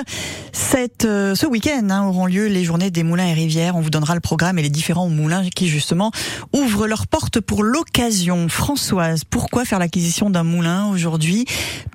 Cette, 0.51 1.05
euh, 1.05 1.33
ce 1.33 1.47
week-end 1.47 1.87
hein, 1.89 2.05
auront 2.05 2.27
lieu 2.27 2.45
les 2.45 2.63
journées 2.63 2.91
des 2.91 3.01
moulins 3.01 3.25
et 3.25 3.33
rivières. 3.33 3.75
On 3.75 3.81
vous 3.81 3.89
donnera 3.89 4.13
le 4.13 4.21
programme 4.21 4.59
et 4.59 4.61
les 4.61 4.69
différents 4.69 5.09
moulins 5.09 5.49
qui 5.49 5.67
justement 5.67 6.11
ouvrent 6.53 6.85
leurs 6.85 7.07
portes 7.07 7.39
pour 7.39 7.63
l'occasion. 7.63 8.47
Françoise, 8.49 9.23
pourquoi 9.23 9.65
faire 9.65 9.79
l'acquisition 9.79 10.29
d'un 10.29 10.43
moulin 10.43 10.85
aujourd'hui? 10.85 11.45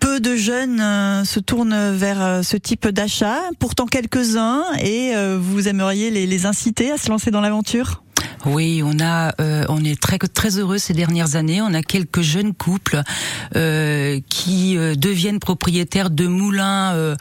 Peu 0.01 0.19
de 0.19 0.35
jeunes 0.35 0.81
euh, 0.81 1.25
se 1.25 1.39
tournent 1.39 1.93
vers 1.93 2.21
euh, 2.21 2.43
ce 2.43 2.57
type 2.57 2.89
d'achat, 2.89 3.39
pourtant 3.61 3.87
quelques-uns, 3.87 4.65
et 4.81 5.15
euh, 5.15 5.39
vous 5.41 5.69
aimeriez 5.69 6.11
les, 6.11 6.27
les 6.27 6.47
inciter 6.47 6.91
à 6.91 6.99
se 6.99 7.09
lancer 7.09 7.31
dans 7.31 7.41
l'aventure? 7.41 7.60
aventure 7.61 8.03
oui, 8.47 8.83
on 8.85 8.99
a, 9.01 9.35
euh, 9.41 9.65
on 9.69 9.85
est 9.85 10.01
très 10.01 10.19
très 10.19 10.59
heureux 10.59 10.79
ces 10.79 10.95
dernières 10.95 11.37
années. 11.37 11.61
On 11.61 11.75
a 11.75 11.83
quelques 11.83 12.23
jeunes 12.23 12.55
couples 12.55 13.03
euh, 13.57 14.21
qui 14.29 14.77
euh, 14.79 14.95
deviennent 14.95 15.41
propriétaires 15.41 16.11
de 16.11 16.27
moulins. 16.27 16.95
euh, 16.95 17.17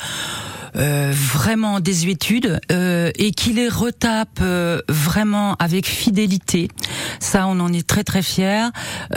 euh, 0.76 1.12
vraiment 1.16 1.74
en 1.76 1.80
désuétude 1.80 2.60
euh, 2.72 3.10
et 3.16 3.32
qui 3.32 3.54
les 3.54 3.70
retape 3.70 4.40
euh, 4.42 4.82
vraiment 4.88 5.56
avec 5.56 5.88
fidélité. 5.88 6.68
Ça, 7.20 7.48
on 7.48 7.60
en 7.60 7.74
est 7.74 7.88
très 7.88 8.04
très 8.04 8.22
fiers. 8.22 8.68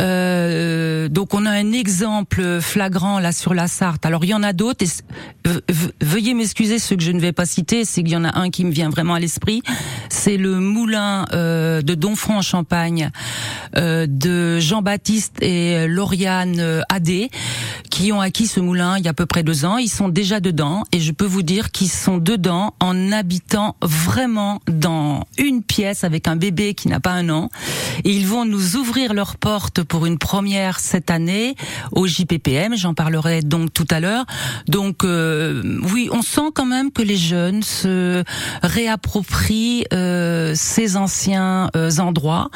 Euh, 0.01 1.09
donc, 1.09 1.35
on 1.35 1.45
a 1.45 1.51
un 1.51 1.73
exemple 1.73 2.61
flagrant 2.63 3.19
là 3.21 3.33
sur 3.33 3.53
la 3.53 3.69
Sarthe. 3.69 4.07
Alors, 4.07 4.25
il 4.25 4.31
y 4.31 4.35
en 4.35 4.43
a 4.43 4.55
d'autres. 4.55 4.85
Veuillez 6.01 6.33
m'excuser 6.33 6.79
ceux 6.79 6.97
que 6.97 7.03
je 7.03 7.13
ne 7.13 7.21
vais 7.21 7.33
pas 7.33 7.45
citer. 7.45 7.85
C'est 7.85 8.03
qu'il 8.03 8.13
y 8.13 8.17
en 8.17 8.25
a 8.25 8.39
un 8.39 8.49
qui 8.49 8.65
me 8.65 8.71
vient 8.73 8.89
vraiment 8.89 9.15
à 9.15 9.21
l'esprit. 9.21 9.63
C'est 10.09 10.39
le 10.39 10.59
moulin 10.59 11.27
euh, 11.35 11.83
de 11.93 12.01
Donfront 12.01 12.39
en 12.39 12.43
Champagne 12.43 13.11
euh, 13.77 14.07
de 14.09 14.59
Jean-Baptiste 14.59 15.43
et 15.43 15.87
Lauriane 15.87 16.59
euh, 16.59 16.81
Adé 16.89 17.31
qui 17.93 18.11
ont 18.11 18.23
acquis 18.23 18.47
ce 18.47 18.59
moulin 18.59 18.97
il 18.97 19.05
y 19.05 19.07
a 19.07 19.11
à 19.11 19.15
peu 19.15 19.27
près 19.27 19.43
deux 19.43 19.67
ans. 19.67 19.77
Ils 19.77 19.91
sont 19.91 20.09
déjà 20.09 20.41
dedans 20.41 20.83
et 20.93 21.01
je 21.01 21.13
peux 21.13 21.27
vous 21.27 21.43
dire 21.43 21.71
qu'ils 21.71 21.91
sont 21.91 22.17
dedans 22.17 22.75
en 22.81 23.13
habitant 23.13 23.77
vraiment 23.83 24.63
dans 24.67 25.27
une 25.37 25.63
pièce 25.63 26.03
avec 26.03 26.27
un 26.27 26.35
bébé 26.35 26.73
qui 26.73 26.89
n'a 26.89 27.01
pas 27.01 27.13
un 27.13 27.29
an. 27.29 27.51
Et 28.05 28.11
ils 28.11 28.27
vont 28.27 28.47
nous 28.47 28.77
ouvrir 28.77 29.13
leurs 29.13 29.37
portes 29.37 29.83
pour 29.83 30.07
une 30.07 30.17
première 30.17 30.81
cette 30.81 31.11
année 31.11 31.55
au 31.93 32.07
JPPM. 32.07 32.79
J'en 32.79 32.95
parlerai 32.95 33.43
donc 33.43 33.75
tout 33.75 33.87
à 33.91 34.01
l'heure. 34.01 34.25
Donc 34.69 35.05
euh, 35.05 35.63
oui, 35.93 36.09
on 36.13 36.23
sent 36.23 36.51
quand 36.55 36.67
même 36.67 36.93
que 36.93 37.03
les 37.03 37.19
jeunes 37.19 37.63
se 37.63 38.25
réapproprient 38.63 39.85
euh, 39.93 40.55
ces 40.55 40.97
anciens 40.97 41.69
euh, 41.77 41.91
endroits 41.99 42.49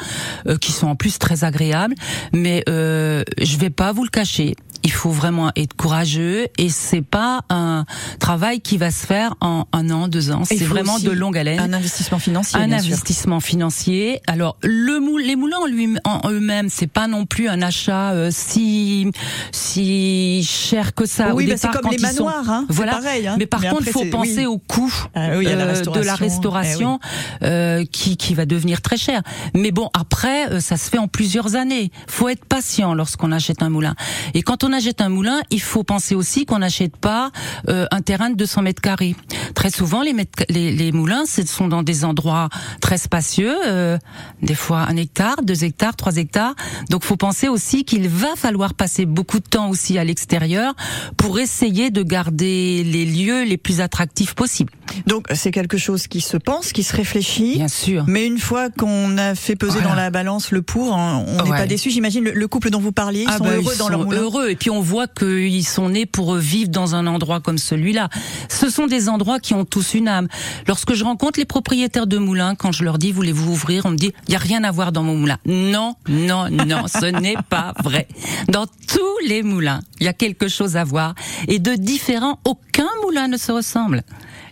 euh, 0.47 0.57
qui 0.57 0.71
sont 0.71 0.87
en 0.87 0.95
plus 0.95 1.19
très 1.19 1.43
agréables. 1.43 1.93
Mais 2.33 2.63
euh, 2.67 3.23
je 3.39 3.57
vais 3.57 3.69
pas 3.69 3.91
vous 3.91 4.03
le 4.03 4.09
cacher. 4.09 4.55
Il 4.83 4.91
faut 4.91 5.09
vraiment 5.09 5.26
être 5.55 5.73
courageux 5.75 6.47
et 6.57 6.69
c'est 6.69 7.01
pas 7.01 7.41
un 7.49 7.85
travail 8.19 8.61
qui 8.61 8.77
va 8.77 8.91
se 8.91 9.05
faire 9.05 9.35
en 9.41 9.65
un 9.73 9.89
an, 9.89 10.07
deux 10.07 10.31
ans. 10.31 10.43
C'est 10.45 10.55
vraiment 10.63 10.99
de 10.99 11.11
longue 11.11 11.37
haleine 11.37 11.59
Un 11.59 11.73
investissement 11.73 12.19
financier. 12.19 12.59
un 12.59 12.67
bien 12.67 12.79
sûr. 12.79 12.87
investissement 12.93 13.39
financier. 13.39 14.21
Alors 14.27 14.57
le 14.63 14.99
moule, 14.99 15.21
les 15.23 15.35
moulins 15.35 15.57
en, 15.61 15.65
lui, 15.65 15.89
en 16.05 16.29
eux-mêmes, 16.31 16.69
c'est 16.69 16.87
pas 16.87 17.07
non 17.07 17.25
plus 17.25 17.47
un 17.49 17.61
achat 17.61 18.11
euh, 18.11 18.29
si 18.31 19.11
si 19.51 20.43
cher 20.47 20.93
que 20.93 21.05
ça. 21.05 21.33
Oui, 21.33 21.47
bah, 21.47 21.55
c'est 21.57 21.67
comme 21.71 21.89
les 21.91 21.97
quand 21.97 22.09
ils 22.09 22.15
sont- 22.15 22.25
manoirs, 22.25 22.49
hein. 22.49 22.65
Voilà. 22.69 22.93
pareil, 22.93 23.27
hein. 23.27 23.35
Mais 23.37 23.45
par 23.45 23.61
Mais 23.61 23.69
contre, 23.69 23.83
il 23.87 23.91
faut 23.91 24.05
penser 24.05 24.39
oui. 24.39 24.45
au 24.45 24.57
coût 24.57 24.93
Ah 25.15 25.29
oui, 25.37 25.47
euh, 25.47 25.51
de 25.53 25.57
la 25.57 25.65
restauration. 25.65 26.15
restauration 26.25 26.99
euh, 27.43 27.83
qui 27.91 28.17
qui 28.17 28.33
va 28.33 28.45
devenir 28.45 28.81
très 28.81 28.97
cher. 28.97 29.21
Mais 29.55 29.71
bon, 29.71 29.89
après, 29.93 30.49
euh, 30.51 30.59
ça 30.59 30.77
se 30.77 30.89
fait 30.89 30.97
en 30.97 31.07
plusieurs 31.07 31.55
années. 31.55 31.91
Faut 32.07 32.29
être 32.29 32.45
patient 32.45 32.93
lorsqu'on 32.93 33.31
achète 33.31 33.61
un 33.61 33.69
moulin. 33.69 33.95
Et 34.33 34.41
quand 34.43 34.63
on 34.63 34.71
achète 34.73 35.01
un 35.01 35.09
moulin, 35.09 35.16
il 35.49 35.61
faut 35.61 35.83
penser 35.83 36.15
aussi 36.15 36.45
qu'on 36.45 36.59
n'achète 36.59 36.97
pas 36.97 37.31
euh, 37.69 37.85
un 37.91 38.01
terrain 38.01 38.29
de 38.29 38.35
200 38.35 38.61
mètres 38.61 38.81
carrés. 38.81 39.15
Très 39.55 39.69
souvent, 39.69 40.01
les, 40.01 40.13
mètres- 40.13 40.43
les, 40.49 40.71
les 40.71 40.91
moulins, 40.91 41.25
ce 41.25 41.45
sont 41.45 41.67
dans 41.67 41.83
des 41.83 42.05
endroits 42.05 42.49
très 42.81 42.97
spacieux, 42.97 43.55
euh, 43.65 43.97
des 44.41 44.55
fois 44.55 44.81
un 44.89 44.95
hectare, 44.97 45.37
deux 45.43 45.63
hectares, 45.63 45.95
trois 45.95 46.17
hectares. 46.17 46.55
Donc, 46.89 47.03
faut 47.03 47.17
penser 47.17 47.47
aussi 47.47 47.83
qu'il 47.83 48.07
va 48.09 48.35
falloir 48.35 48.73
passer 48.73 49.05
beaucoup 49.05 49.39
de 49.39 49.47
temps 49.47 49.69
aussi 49.69 49.97
à 49.97 50.03
l'extérieur 50.03 50.73
pour 51.17 51.39
essayer 51.39 51.89
de 51.89 52.03
garder 52.03 52.83
les 52.83 53.05
lieux 53.05 53.43
les 53.43 53.57
plus 53.57 53.81
attractifs 53.81 54.33
possibles. 54.35 54.71
Donc 55.05 55.27
c'est 55.33 55.51
quelque 55.51 55.77
chose 55.77 56.07
qui 56.07 56.21
se 56.21 56.37
pense, 56.37 56.71
qui 56.71 56.83
se 56.83 56.95
réfléchit. 56.95 57.55
Bien 57.55 57.67
sûr. 57.67 58.05
Mais 58.07 58.25
une 58.25 58.39
fois 58.39 58.69
qu'on 58.69 59.17
a 59.17 59.35
fait 59.35 59.55
peser 59.55 59.73
Voilà. 59.73 59.89
dans 59.89 59.95
la 59.95 60.09
balance 60.11 60.51
le 60.51 60.61
pour, 60.61 60.95
hein, 60.95 61.23
on 61.27 61.43
n'est 61.43 61.49
Ouais. 61.49 61.57
pas 61.57 61.65
déçu. 61.67 61.89
J'imagine 61.91 62.23
le, 62.23 62.31
le 62.31 62.47
couple 62.47 62.69
dont 62.69 62.79
vous 62.79 62.91
parliez, 62.93 63.23
ils 63.23 63.27
Ah 63.29 63.37
sont 63.37 63.43
bah, 63.43 63.55
heureux 63.55 63.73
ils 63.73 63.77
dans 63.79 63.89
leur 63.89 63.99
sont 63.99 64.05
moulin. 64.05 64.21
heureux 64.21 64.49
et 64.49 64.55
puis 64.55 64.69
on 64.69 64.79
voit 64.81 65.06
qu'ils 65.07 65.65
sont 65.65 65.89
nés 65.89 66.05
pour 66.05 66.35
vivre 66.35 66.69
dans 66.69 66.95
un 66.95 67.07
endroit 67.07 67.39
comme 67.39 67.57
celui-là. 67.57 68.09
Ce 68.49 68.69
sont 68.69 68.87
des 68.87 69.09
endroits 69.09 69.39
qui 69.39 69.53
ont 69.53 69.65
tous 69.65 69.93
une 69.93 70.07
âme. 70.07 70.27
Lorsque 70.67 70.93
je 70.93 71.03
rencontre 71.03 71.39
les 71.39 71.45
propriétaires 71.45 72.07
de 72.07 72.17
moulins, 72.17 72.55
quand 72.55 72.71
je 72.71 72.83
leur 72.83 72.97
dis 72.97 73.11
voulez-vous 73.11 73.51
ouvrir, 73.51 73.85
on 73.85 73.91
me 73.91 73.97
dit 73.97 74.13
il 74.27 74.33
y 74.33 74.35
a 74.35 74.39
rien 74.39 74.63
à 74.63 74.71
voir 74.71 74.91
dans 74.91 75.03
mon 75.03 75.15
moulin. 75.15 75.37
Non, 75.45 75.95
non, 76.07 76.49
non, 76.49 76.87
ce 76.87 77.05
n'est 77.21 77.37
pas 77.49 77.73
vrai. 77.83 78.07
Dans 78.47 78.65
tous 78.65 79.27
les 79.27 79.43
moulins, 79.43 79.79
il 79.99 80.05
y 80.05 80.09
a 80.09 80.13
quelque 80.13 80.47
chose 80.47 80.77
à 80.77 80.83
voir 80.83 81.15
et 81.47 81.59
de 81.59 81.73
différent, 81.75 82.39
aucun 82.45 82.89
moulin 83.03 83.27
ne 83.27 83.37
se 83.37 83.51
ressemble. 83.51 84.03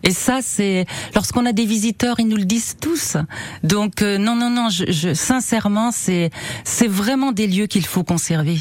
Et 0.03 0.11
ça, 0.11 0.39
c'est 0.41 0.85
lorsqu'on 1.15 1.45
a 1.45 1.51
des 1.51 1.65
visiteurs, 1.65 2.19
ils 2.19 2.27
nous 2.27 2.37
le 2.37 2.45
disent 2.45 2.75
tous. 2.79 3.17
Donc 3.63 4.01
euh, 4.01 4.17
non, 4.17 4.35
non, 4.35 4.51
non. 4.51 4.69
Je, 4.69 4.85
je, 4.91 5.13
sincèrement, 5.13 5.91
c'est 5.91 6.29
c'est 6.63 6.87
vraiment 6.87 7.31
des 7.31 7.47
lieux 7.47 7.65
qu'il 7.65 7.85
faut 7.85 8.03
conserver. 8.03 8.59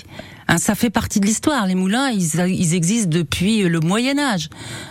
Hein, 0.49 0.59
ça 0.59 0.75
fait 0.75 0.91
partie 0.91 1.21
de 1.21 1.27
l'histoire. 1.27 1.67
Les 1.67 1.75
moulins, 1.75 2.11
ils, 2.11 2.39
ils 2.49 2.75
existent 2.75 3.11
depuis 3.11 3.63
le 3.63 3.81
Moyen 3.81 4.19
Âge. 4.19 4.49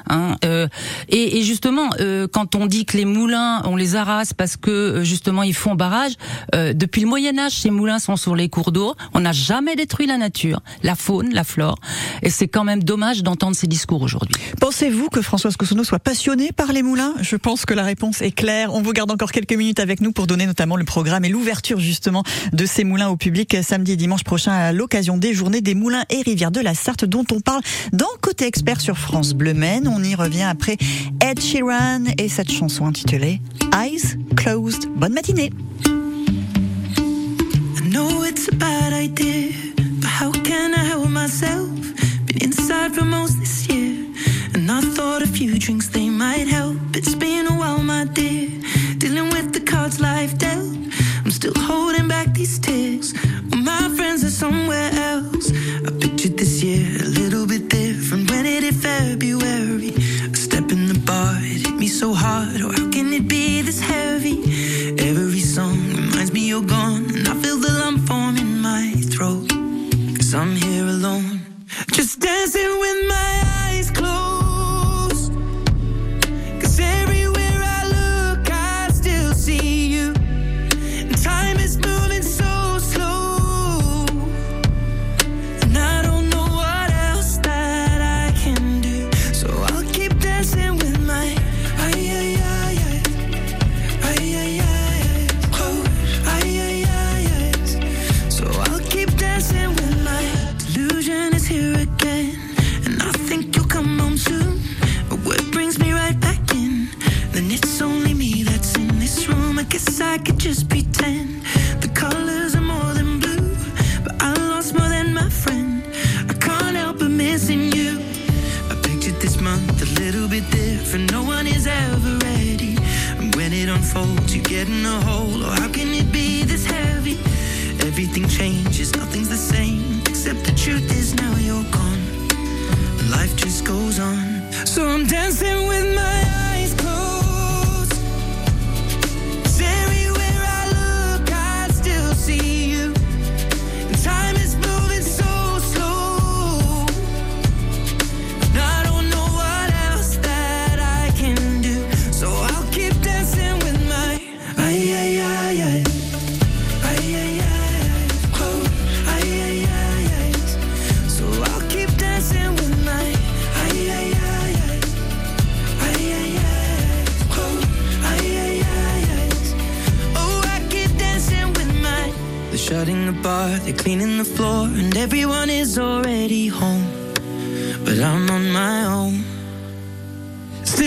Hein, 0.09 0.35
euh, 0.45 0.67
et, 1.09 1.37
et 1.37 1.43
justement, 1.43 1.89
euh, 1.99 2.27
quand 2.31 2.55
on 2.55 2.65
dit 2.65 2.85
que 2.85 2.97
les 2.97 3.05
moulins, 3.05 3.61
on 3.65 3.75
les 3.75 3.95
arrase 3.95 4.33
parce 4.33 4.57
que 4.57 4.71
euh, 4.71 5.03
justement 5.03 5.43
ils 5.43 5.53
font 5.53 5.75
barrage, 5.75 6.13
euh, 6.55 6.73
depuis 6.73 7.01
le 7.01 7.07
Moyen 7.07 7.37
Âge, 7.37 7.53
ces 7.53 7.69
moulins 7.69 7.99
sont 7.99 8.15
sur 8.15 8.35
les 8.35 8.49
cours 8.49 8.71
d'eau. 8.71 8.95
On 9.13 9.21
n'a 9.21 9.31
jamais 9.31 9.75
détruit 9.75 10.07
la 10.07 10.17
nature, 10.17 10.61
la 10.81 10.95
faune, 10.95 11.33
la 11.33 11.43
flore. 11.43 11.77
Et 12.21 12.29
c'est 12.29 12.47
quand 12.47 12.63
même 12.63 12.83
dommage 12.83 13.23
d'entendre 13.23 13.55
ces 13.55 13.67
discours 13.67 14.01
aujourd'hui. 14.01 14.35
Pensez-vous 14.59 15.09
que 15.09 15.21
Françoise 15.21 15.55
Cossonneau 15.57 15.83
soit 15.83 15.99
passionnée 15.99 16.51
par 16.51 16.73
les 16.73 16.83
moulins? 16.83 17.13
Je 17.21 17.35
pense 17.35 17.65
que 17.65 17.73
la 17.73 17.83
réponse 17.83 18.21
est 18.21 18.31
claire. 18.31 18.73
On 18.73 18.81
vous 18.81 18.93
garde 18.93 19.11
encore 19.11 19.31
quelques 19.31 19.53
minutes 19.53 19.79
avec 19.79 20.01
nous 20.01 20.11
pour 20.11 20.27
donner 20.27 20.45
notamment 20.45 20.75
le 20.75 20.85
programme 20.85 21.25
et 21.25 21.29
l'ouverture 21.29 21.79
justement 21.79 22.23
de 22.51 22.65
ces 22.65 22.83
moulins 22.83 23.09
au 23.09 23.17
public 23.17 23.57
samedi 23.61 23.93
et 23.93 23.95
dimanche 23.95 24.23
prochain 24.23 24.51
à 24.51 24.71
l'occasion 24.71 25.17
des 25.17 25.33
des 25.49 25.75
moulins 25.75 26.05
et 26.09 26.21
rivières 26.21 26.51
de 26.51 26.59
la 26.59 26.73
Sarthe 26.73 27.05
dont 27.05 27.25
on 27.31 27.39
parle 27.39 27.61
dans 27.91 28.07
Côté 28.21 28.45
Expert 28.45 28.81
sur 28.81 28.97
France 28.97 29.33
Bleu 29.33 29.53
Maine. 29.53 29.87
On 29.87 30.03
y 30.03 30.15
revient 30.15 30.43
après 30.43 30.77
Ed 31.21 31.41
Sheeran 31.41 32.05
et 32.17 32.29
cette 32.29 32.51
chanson 32.51 32.85
intitulée 32.85 33.41
Eyes 33.73 34.17
Closed. 34.35 34.87
Bonne 34.95 35.13
matinée. 35.13 35.51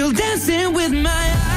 Still 0.06 0.14
dancing 0.14 0.72
with 0.72 0.92
my 0.92 1.10
eyes 1.10 1.55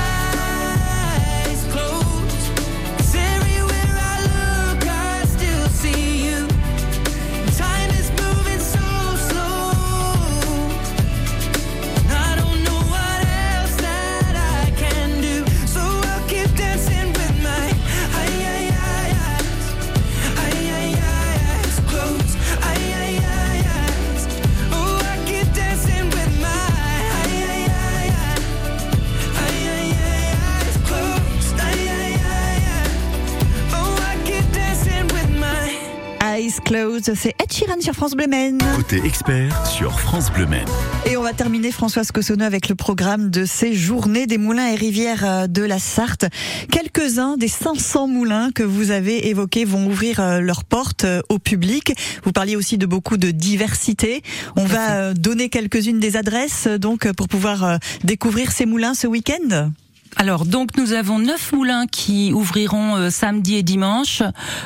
Eyes 36.49 36.61
Closed, 36.65 37.13
c'est 37.15 37.35
Ed 37.39 37.53
Sheeran 37.53 37.79
sur 37.79 37.93
France 37.93 38.15
Bleu 38.15 38.25
Maine. 38.25 38.57
Côté 38.75 38.99
expert 39.05 39.67
sur 39.67 39.99
France 39.99 40.31
Bleu 40.31 40.47
Maine. 40.47 40.67
Et 41.05 41.15
on 41.15 41.21
va 41.21 41.31
terminer 41.33 41.71
Françoise 41.71 42.11
Cossonneau 42.11 42.43
avec 42.43 42.69
le 42.69 42.75
programme 42.75 43.29
de 43.29 43.45
ces 43.45 43.75
journées 43.75 44.25
des 44.25 44.39
moulins 44.39 44.67
et 44.67 44.73
rivières 44.73 45.23
euh, 45.25 45.47
de 45.47 45.61
la 45.61 45.77
Sarthe. 45.77 46.25
Quelques-uns 46.71 47.37
des 47.37 47.47
500 47.47 48.07
moulins 48.07 48.49
que 48.51 48.63
vous 48.63 48.89
avez 48.89 49.27
évoqués 49.27 49.63
vont 49.63 49.85
ouvrir 49.85 50.19
euh, 50.19 50.39
leurs 50.39 50.63
portes 50.63 51.03
euh, 51.03 51.21
au 51.29 51.37
public. 51.37 51.93
Vous 52.23 52.31
parliez 52.31 52.55
aussi 52.55 52.79
de 52.79 52.87
beaucoup 52.87 53.17
de 53.17 53.29
diversité. 53.29 54.23
On 54.55 54.65
va 54.65 55.13
donner 55.13 55.49
quelques-unes 55.49 55.99
des 55.99 56.17
adresses 56.17 56.67
donc 56.67 57.11
pour 57.11 57.27
pouvoir 57.27 57.77
découvrir 58.03 58.51
ces 58.51 58.65
moulins 58.65 58.95
ce 58.95 59.05
week-end. 59.05 59.69
Alors 60.17 60.45
donc 60.45 60.75
nous 60.75 60.93
avons 60.93 61.19
neuf 61.19 61.53
moulins 61.53 61.85
qui 61.85 62.33
ouvriront 62.33 62.95
euh, 62.95 63.09
samedi 63.09 63.55
et 63.55 63.63
dimanche. 63.63 64.21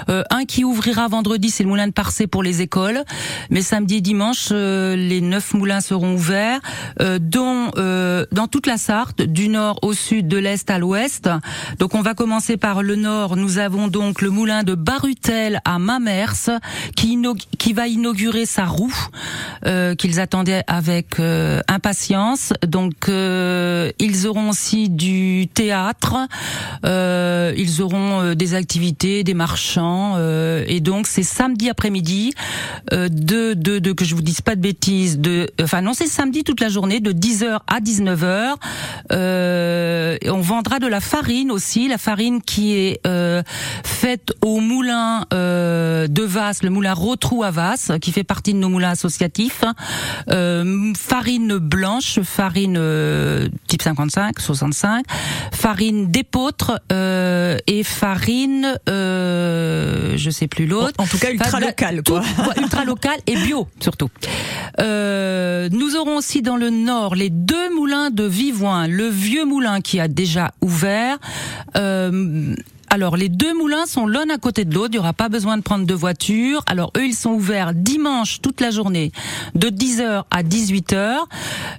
Euh, 0.09 0.23
un 0.29 0.45
qui 0.45 0.63
ouvrira 0.63 1.07
vendredi, 1.07 1.49
c'est 1.49 1.63
le 1.63 1.69
moulin 1.69 1.87
de 1.87 1.91
Parcé 1.91 2.27
pour 2.27 2.43
les 2.43 2.61
écoles. 2.61 3.03
Mais 3.49 3.61
samedi 3.61 3.97
et 3.97 4.01
dimanche, 4.01 4.49
euh, 4.51 4.95
les 4.95 5.21
neuf 5.21 5.53
moulins 5.53 5.81
seront 5.81 6.15
ouverts, 6.15 6.59
euh, 7.01 7.19
dont 7.21 7.71
euh, 7.77 8.25
dans 8.31 8.47
toute 8.47 8.67
la 8.67 8.77
Sarthe, 8.77 9.21
du 9.21 9.49
nord 9.49 9.79
au 9.81 9.93
sud, 9.93 10.27
de 10.27 10.37
l'est 10.37 10.69
à 10.69 10.79
l'ouest. 10.79 11.29
Donc 11.77 11.93
on 11.93 12.01
va 12.01 12.13
commencer 12.13 12.57
par 12.57 12.81
le 12.81 12.95
nord. 12.95 13.35
Nous 13.35 13.57
avons 13.57 13.89
donc 13.89 14.21
le 14.21 14.29
moulin 14.29 14.63
de 14.63 14.75
Barutel 14.75 15.59
à 15.65 15.77
Mamers 15.77 16.49
qui, 16.95 17.21
qui 17.59 17.73
va 17.73 17.87
inaugurer 17.87 18.45
sa 18.45 18.65
roue 18.65 18.95
euh, 19.65 19.93
qu'ils 19.93 20.19
attendaient 20.19 20.63
avec 20.67 21.19
impatience. 21.67 22.53
Donc 22.65 23.07
ils 23.07 24.27
auront 24.27 24.49
aussi 24.49 24.89
du 24.89 25.32
théâtre, 25.53 26.15
euh, 26.85 27.53
ils 27.57 27.81
auront 27.81 28.21
euh, 28.21 28.35
des 28.35 28.53
activités, 28.53 29.23
des 29.23 29.33
marchands, 29.33 30.13
euh, 30.17 30.63
et 30.67 30.79
donc 30.79 31.07
c'est 31.07 31.23
samedi 31.23 31.69
après-midi 31.69 32.33
de, 32.91 33.53
de, 33.53 33.79
de 33.79 33.91
que 33.91 34.05
je 34.05 34.15
vous 34.15 34.21
dise 34.21 34.41
pas 34.41 34.55
de 34.55 34.61
bêtises, 34.61 35.19
de 35.19 35.49
enfin 35.61 35.81
non 35.81 35.93
c'est 35.93 36.07
samedi 36.07 36.43
toute 36.43 36.59
la 36.59 36.69
journée 36.69 36.99
de 36.99 37.11
10h 37.11 37.59
à 37.67 37.79
19h. 37.79 38.55
Euh, 39.11 40.17
et 40.21 40.29
on 40.29 40.41
vendra 40.41 40.79
de 40.79 40.87
la 40.87 40.99
farine 40.99 41.51
aussi, 41.51 41.87
la 41.87 41.97
farine 41.97 42.41
qui 42.41 42.75
est 42.75 43.01
faite 43.83 44.33
au 44.41 44.59
moulin 44.59 45.25
de 45.31 46.23
Vasse, 46.23 46.63
le 46.63 46.69
moulin 46.69 46.93
Rotrou 46.93 47.43
à 47.43 47.51
Vasse, 47.51 47.91
qui 48.01 48.11
fait 48.11 48.23
partie 48.23 48.53
de 48.53 48.59
nos 48.59 48.69
moulins 48.69 48.91
associatifs. 48.91 49.63
Farine 50.27 51.57
blanche, 51.57 52.19
farine 52.21 52.79
type 53.67 53.81
55, 53.81 54.39
65, 54.39 55.05
farine 55.51 56.09
d'épeautre 56.11 56.79
euh, 56.91 57.57
et 57.67 57.83
farine, 57.83 58.77
euh, 58.89 60.13
je 60.17 60.29
sais 60.29 60.47
plus 60.47 60.65
l'autre. 60.65 60.93
En 60.97 61.05
tout 61.07 61.17
cas, 61.17 61.31
ultra 61.31 61.47
Enfin, 61.47 61.59
de- 61.59 61.65
local, 61.65 62.01
tout- 62.03 62.13
quoi. 62.13 62.21
ouais, 62.21 62.61
ultra 62.61 62.83
local 62.85 63.17
et 63.27 63.35
bio 63.35 63.67
surtout. 63.79 64.09
Euh, 64.79 65.69
nous 65.71 65.95
aurons 65.95 66.17
aussi 66.17 66.41
dans 66.41 66.57
le 66.57 66.69
nord 66.69 67.15
les 67.15 67.29
deux 67.29 67.73
moulins 67.73 68.09
de 68.09 68.23
Vivoin, 68.23 68.87
le 68.87 69.07
vieux 69.07 69.45
moulin 69.45 69.81
qui 69.81 69.99
a 69.99 70.07
déjà 70.07 70.51
ouvert. 70.61 71.17
Alors 72.93 73.17
les 73.17 73.27
deux 73.27 73.55
moulins 73.57 73.87
sont 73.87 74.05
l'un 74.05 74.29
à 74.29 74.37
côté 74.37 74.65
de 74.65 74.75
l'autre, 74.75 74.89
il 74.91 74.97
n'y 74.97 74.99
aura 74.99 75.13
pas 75.13 75.27
besoin 75.27 75.57
de 75.57 75.63
prendre 75.63 75.83
deux 75.83 75.95
voitures. 75.95 76.61
Alors 76.67 76.91
eux 76.95 77.07
ils 77.07 77.15
sont 77.15 77.31
ouverts 77.31 77.73
dimanche 77.73 78.39
toute 78.39 78.61
la 78.61 78.69
journée 78.69 79.11
de 79.55 79.69
10h 79.69 80.25
à 80.29 80.43
18h. 80.43 81.21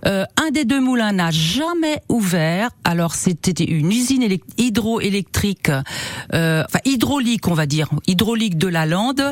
Euh, 0.07 0.25
un 0.45 0.51
des 0.51 0.65
deux 0.65 0.81
moulins 0.81 1.13
n'a 1.13 1.31
jamais 1.31 2.03
ouvert. 2.09 2.71
Alors 2.83 3.15
c'était 3.15 3.63
une 3.63 3.93
usine 3.93 4.25
élec- 4.25 4.43
hydroélectrique, 4.59 5.71
euh, 6.33 6.65
enfin 6.67 6.81
hydraulique 6.85 7.47
on 7.47 7.55
va 7.55 7.67
dire, 7.67 7.91
hydraulique 8.09 8.59
de 8.59 8.67
la 8.67 8.85
Lande, 8.85 9.23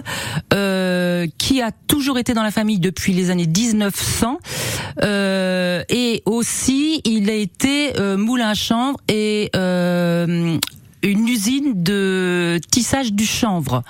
euh, 0.55 1.27
qui 1.37 1.63
a 1.63 1.73
toujours 1.73 2.17
été 2.17 2.33
dans 2.33 2.45
la 2.45 2.53
famille 2.53 2.79
depuis 2.79 3.13
les 3.13 3.31
années 3.31 3.49
1900. 3.49 4.39
Euh, 5.03 5.83
et 5.89 6.23
aussi 6.27 7.01
il 7.05 7.29
a 7.29 7.35
été 7.35 7.93
moulin 8.17 8.51
à 8.51 8.55
chanvre 8.55 9.01
et 9.09 9.51
une 11.03 11.29
usine 11.29 11.83
de 11.83 12.61
tissage 12.71 13.13
du 13.13 13.27
chanvre. 13.27 13.83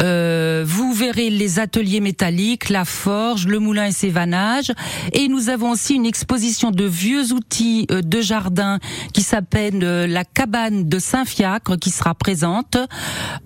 Euh, 0.00 0.64
vous 0.66 0.92
verrez 0.92 1.30
les 1.30 1.58
ateliers 1.58 2.00
métalliques, 2.00 2.68
la 2.68 2.84
forge, 2.84 3.46
le 3.46 3.58
moulin 3.58 3.86
et 3.86 3.92
ses 3.92 4.10
vannages. 4.10 4.72
Et 5.12 5.28
nous 5.28 5.48
avons 5.48 5.70
aussi 5.70 5.94
une 5.94 6.06
exposition 6.06 6.70
de 6.70 6.84
vieux 6.84 7.32
outils 7.32 7.86
euh, 7.90 8.02
de 8.02 8.20
jardin 8.20 8.78
qui 9.12 9.22
s'appelle 9.22 9.80
euh, 9.82 10.06
la 10.06 10.24
cabane 10.24 10.88
de 10.88 10.98
Saint-Fiacre 10.98 11.78
qui 11.78 11.90
sera 11.90 12.14
présente 12.14 12.76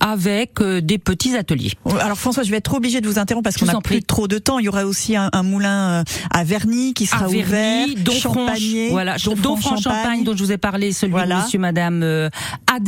avec 0.00 0.60
euh, 0.60 0.80
des 0.80 0.98
petits 0.98 1.36
ateliers. 1.36 1.72
Alors 2.00 2.18
François, 2.18 2.42
je 2.42 2.50
vais 2.50 2.58
être 2.58 2.74
obligée 2.74 3.00
de 3.00 3.08
vous 3.08 3.18
interrompre 3.18 3.44
parce 3.44 3.56
qu'on 3.56 3.66
n'a 3.66 3.80
plus 3.80 4.02
trop 4.02 4.28
de 4.28 4.38
temps. 4.38 4.58
Il 4.58 4.64
y 4.66 4.68
aura 4.68 4.84
aussi 4.84 5.16
un, 5.16 5.30
un 5.32 5.42
moulin 5.42 6.04
à 6.30 6.44
Verny 6.44 6.94
qui 6.94 7.06
sera 7.06 7.26
à 7.26 7.28
ouvert, 7.28 7.86
Donfranche, 7.98 8.60
voilà, 8.90 9.16
Donfranche-Champagne 9.18 10.24
dont 10.24 10.36
je 10.36 10.42
vous 10.42 10.52
ai 10.52 10.58
parlé, 10.58 10.92
celui 10.92 11.12
Voilà. 11.12 11.36
de 11.38 11.42
Monsieur, 11.42 11.58
Madame 11.58 12.02
euh, 12.02 12.28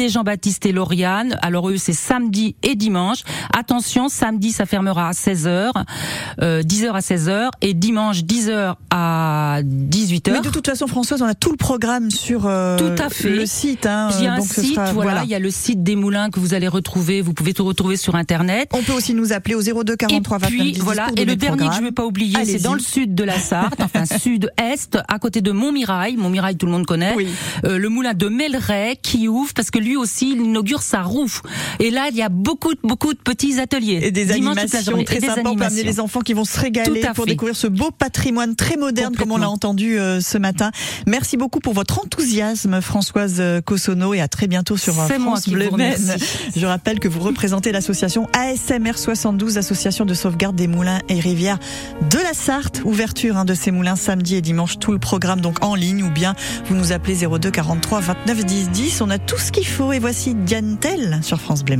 Jean-Baptiste 0.09 0.66
et 0.66 0.73
Lauriane. 0.73 1.38
Alors 1.42 1.68
eux, 1.71 1.77
c'est 1.77 1.92
samedi 1.92 2.57
et 2.62 2.75
dimanche. 2.75 3.18
Attention, 3.57 4.09
samedi 4.09 4.53
ça 4.53 4.66
fermera 4.66 5.09
à 5.09 5.12
16h, 5.12 5.71
euh, 6.42 6.62
10h 6.62 6.90
à 6.92 7.01
16h, 7.01 7.49
et 7.61 7.75
dimanche 7.75 8.21
10h 8.25 8.75
à 8.90 9.61
18h. 9.62 10.33
Mais 10.33 10.40
de 10.40 10.51
toute 10.51 10.66
façon, 10.66 10.87
Françoise, 10.87 11.23
on 11.23 11.27
a 11.27 11.35
tout 11.35 11.51
le 11.51 11.57
programme 11.57 12.11
sur 12.11 12.47
euh, 12.47 12.77
Tout 12.79 13.03
à 13.03 13.09
fait. 13.09 13.31
le 13.31 13.47
site. 13.47 13.87
Hein, 13.87 14.11
Il 14.18 14.25
y 14.25 14.27
a 14.29 14.35
un 14.35 14.38
donc 14.38 14.47
ce 14.47 14.61
site, 14.61 14.75
sera- 14.75 14.92
voilà, 14.92 15.23
il 15.25 15.31
y 15.31 15.35
a 15.35 15.38
le 15.38 15.51
site 15.51 15.83
des 15.83 15.97
moulins 15.97 16.31
que 16.31 16.40
vous 16.40 16.55
allez 16.55 16.68
retrouver. 16.68 17.21
Vous 17.21 17.33
pouvez 17.35 17.55
tout 17.55 17.64
retrouver 17.64 17.97
sur 17.97 18.14
internet. 18.14 18.68
On 18.73 18.83
peut 18.83 18.92
aussi 18.92 19.14
nous 19.14 19.33
appeler 19.33 19.55
au 19.55 19.62
02 19.62 19.97
43 19.97 20.37
et 20.37 20.40
29 20.40 20.51
puis 20.51 20.73
10 20.73 20.81
voilà, 20.81 21.09
et 21.16 21.25
le 21.25 21.37
dernier 21.37 21.68
que 21.68 21.75
je 21.75 21.81
ne 21.81 21.85
vais 21.87 21.92
pas 21.92 22.05
oublier, 22.07 22.44
c'est 22.44 22.62
dans 22.62 22.75
le 22.75 22.81
sud 22.81 23.14
de 23.14 23.25
la 23.25 23.38
Sarthe, 23.38 23.81
enfin 23.81 24.05
sud-est, 24.18 24.99
à 25.09 25.18
côté 25.18 25.40
de 25.40 25.53
Montmirail. 25.53 26.16
Montmirail, 26.16 26.57
tout 26.57 26.66
le 26.66 26.73
monde 26.73 26.87
connaît. 26.87 27.14
Oui. 27.16 27.29
Euh, 27.64 27.79
le 27.79 27.88
moulin 27.88 28.14
de 28.14 28.29
Melray 28.29 28.97
qui 29.03 29.29
ouvre 29.29 29.53
parce 29.55 29.71
que 29.71 29.79
lui 29.79 29.97
aussi 29.98 30.30
il 30.32 30.40
inaugure 30.40 30.82
sa 30.82 31.02
roue. 31.02 31.28
Et 31.80 31.90
là, 31.90 32.08
il 32.11 32.16
y 32.16 32.22
a 32.22 32.28
beaucoup, 32.28 32.74
de- 32.74 32.80
beaucoup 32.82 33.12
de 33.12 33.18
petits 33.18 33.61
ateliers. 33.61 34.00
Et 34.02 34.11
des 34.11 34.24
Dimanche 34.24 34.56
animations 34.58 35.02
très 35.04 35.20
sympas. 35.20 35.54
Peut 35.54 35.64
amener 35.64 35.82
les 35.82 36.00
enfants 36.00 36.20
qui 36.20 36.32
vont 36.34 36.44
se 36.44 36.58
régaler 36.58 37.00
pour 37.14 37.24
fait. 37.24 37.30
découvrir 37.30 37.56
ce 37.56 37.66
beau 37.66 37.90
patrimoine 37.90 38.54
très 38.56 38.76
moderne, 38.76 39.14
comme 39.16 39.32
on 39.32 39.37
l'a 39.38 39.50
entendu 39.50 39.98
euh, 39.98 40.20
ce 40.20 40.38
matin. 40.38 40.70
Merci 41.06 41.37
beaucoup 41.37 41.61
pour 41.61 41.72
votre 41.74 41.98
enthousiasme, 42.00 42.80
Françoise 42.80 43.37
euh, 43.40 43.61
Cossonneau, 43.61 44.14
et 44.14 44.20
à 44.20 44.28
très 44.28 44.46
bientôt 44.46 44.76
sur 44.76 44.98
euh, 45.00 45.06
France 45.08 45.48
Bleu. 45.48 45.68
Je 46.56 46.66
rappelle 46.66 47.00
que 47.00 47.08
vous 47.08 47.20
représentez 47.20 47.72
l'association 47.72 48.28
ASMR 48.32 48.96
72, 48.96 49.58
association 49.58 50.04
de 50.04 50.14
sauvegarde 50.14 50.56
des 50.56 50.66
moulins 50.68 51.00
et 51.08 51.20
rivières 51.20 51.58
de 52.11 52.18
la 52.18 52.32
Sarthe. 52.34 52.82
Ouverture 52.84 53.37
hein, 53.37 53.44
de 53.44 53.54
ces 53.54 53.70
moulins 53.70 53.96
samedi 53.96 54.37
et 54.37 54.40
dimanche, 54.40 54.78
tout 54.78 54.92
le 54.92 54.98
programme 54.98 55.40
donc 55.40 55.62
en 55.64 55.74
ligne, 55.74 56.02
ou 56.02 56.11
bien 56.11 56.34
vous 56.66 56.74
nous 56.74 56.92
appelez 56.92 57.16
02 57.26 57.50
43 57.50 58.00
29 58.00 58.44
10 58.44 58.70
10. 58.70 59.00
On 59.02 59.11
a 59.11 59.18
tout 59.18 59.38
ce 59.38 59.50
qu'il 59.52 59.66
faut. 59.66 59.88
Et 59.92 60.01
voici 60.01 60.35
Diane 60.35 60.77
Tell 60.79 61.20
sur 61.22 61.40
France 61.40 61.64
Bleu. 61.64 61.77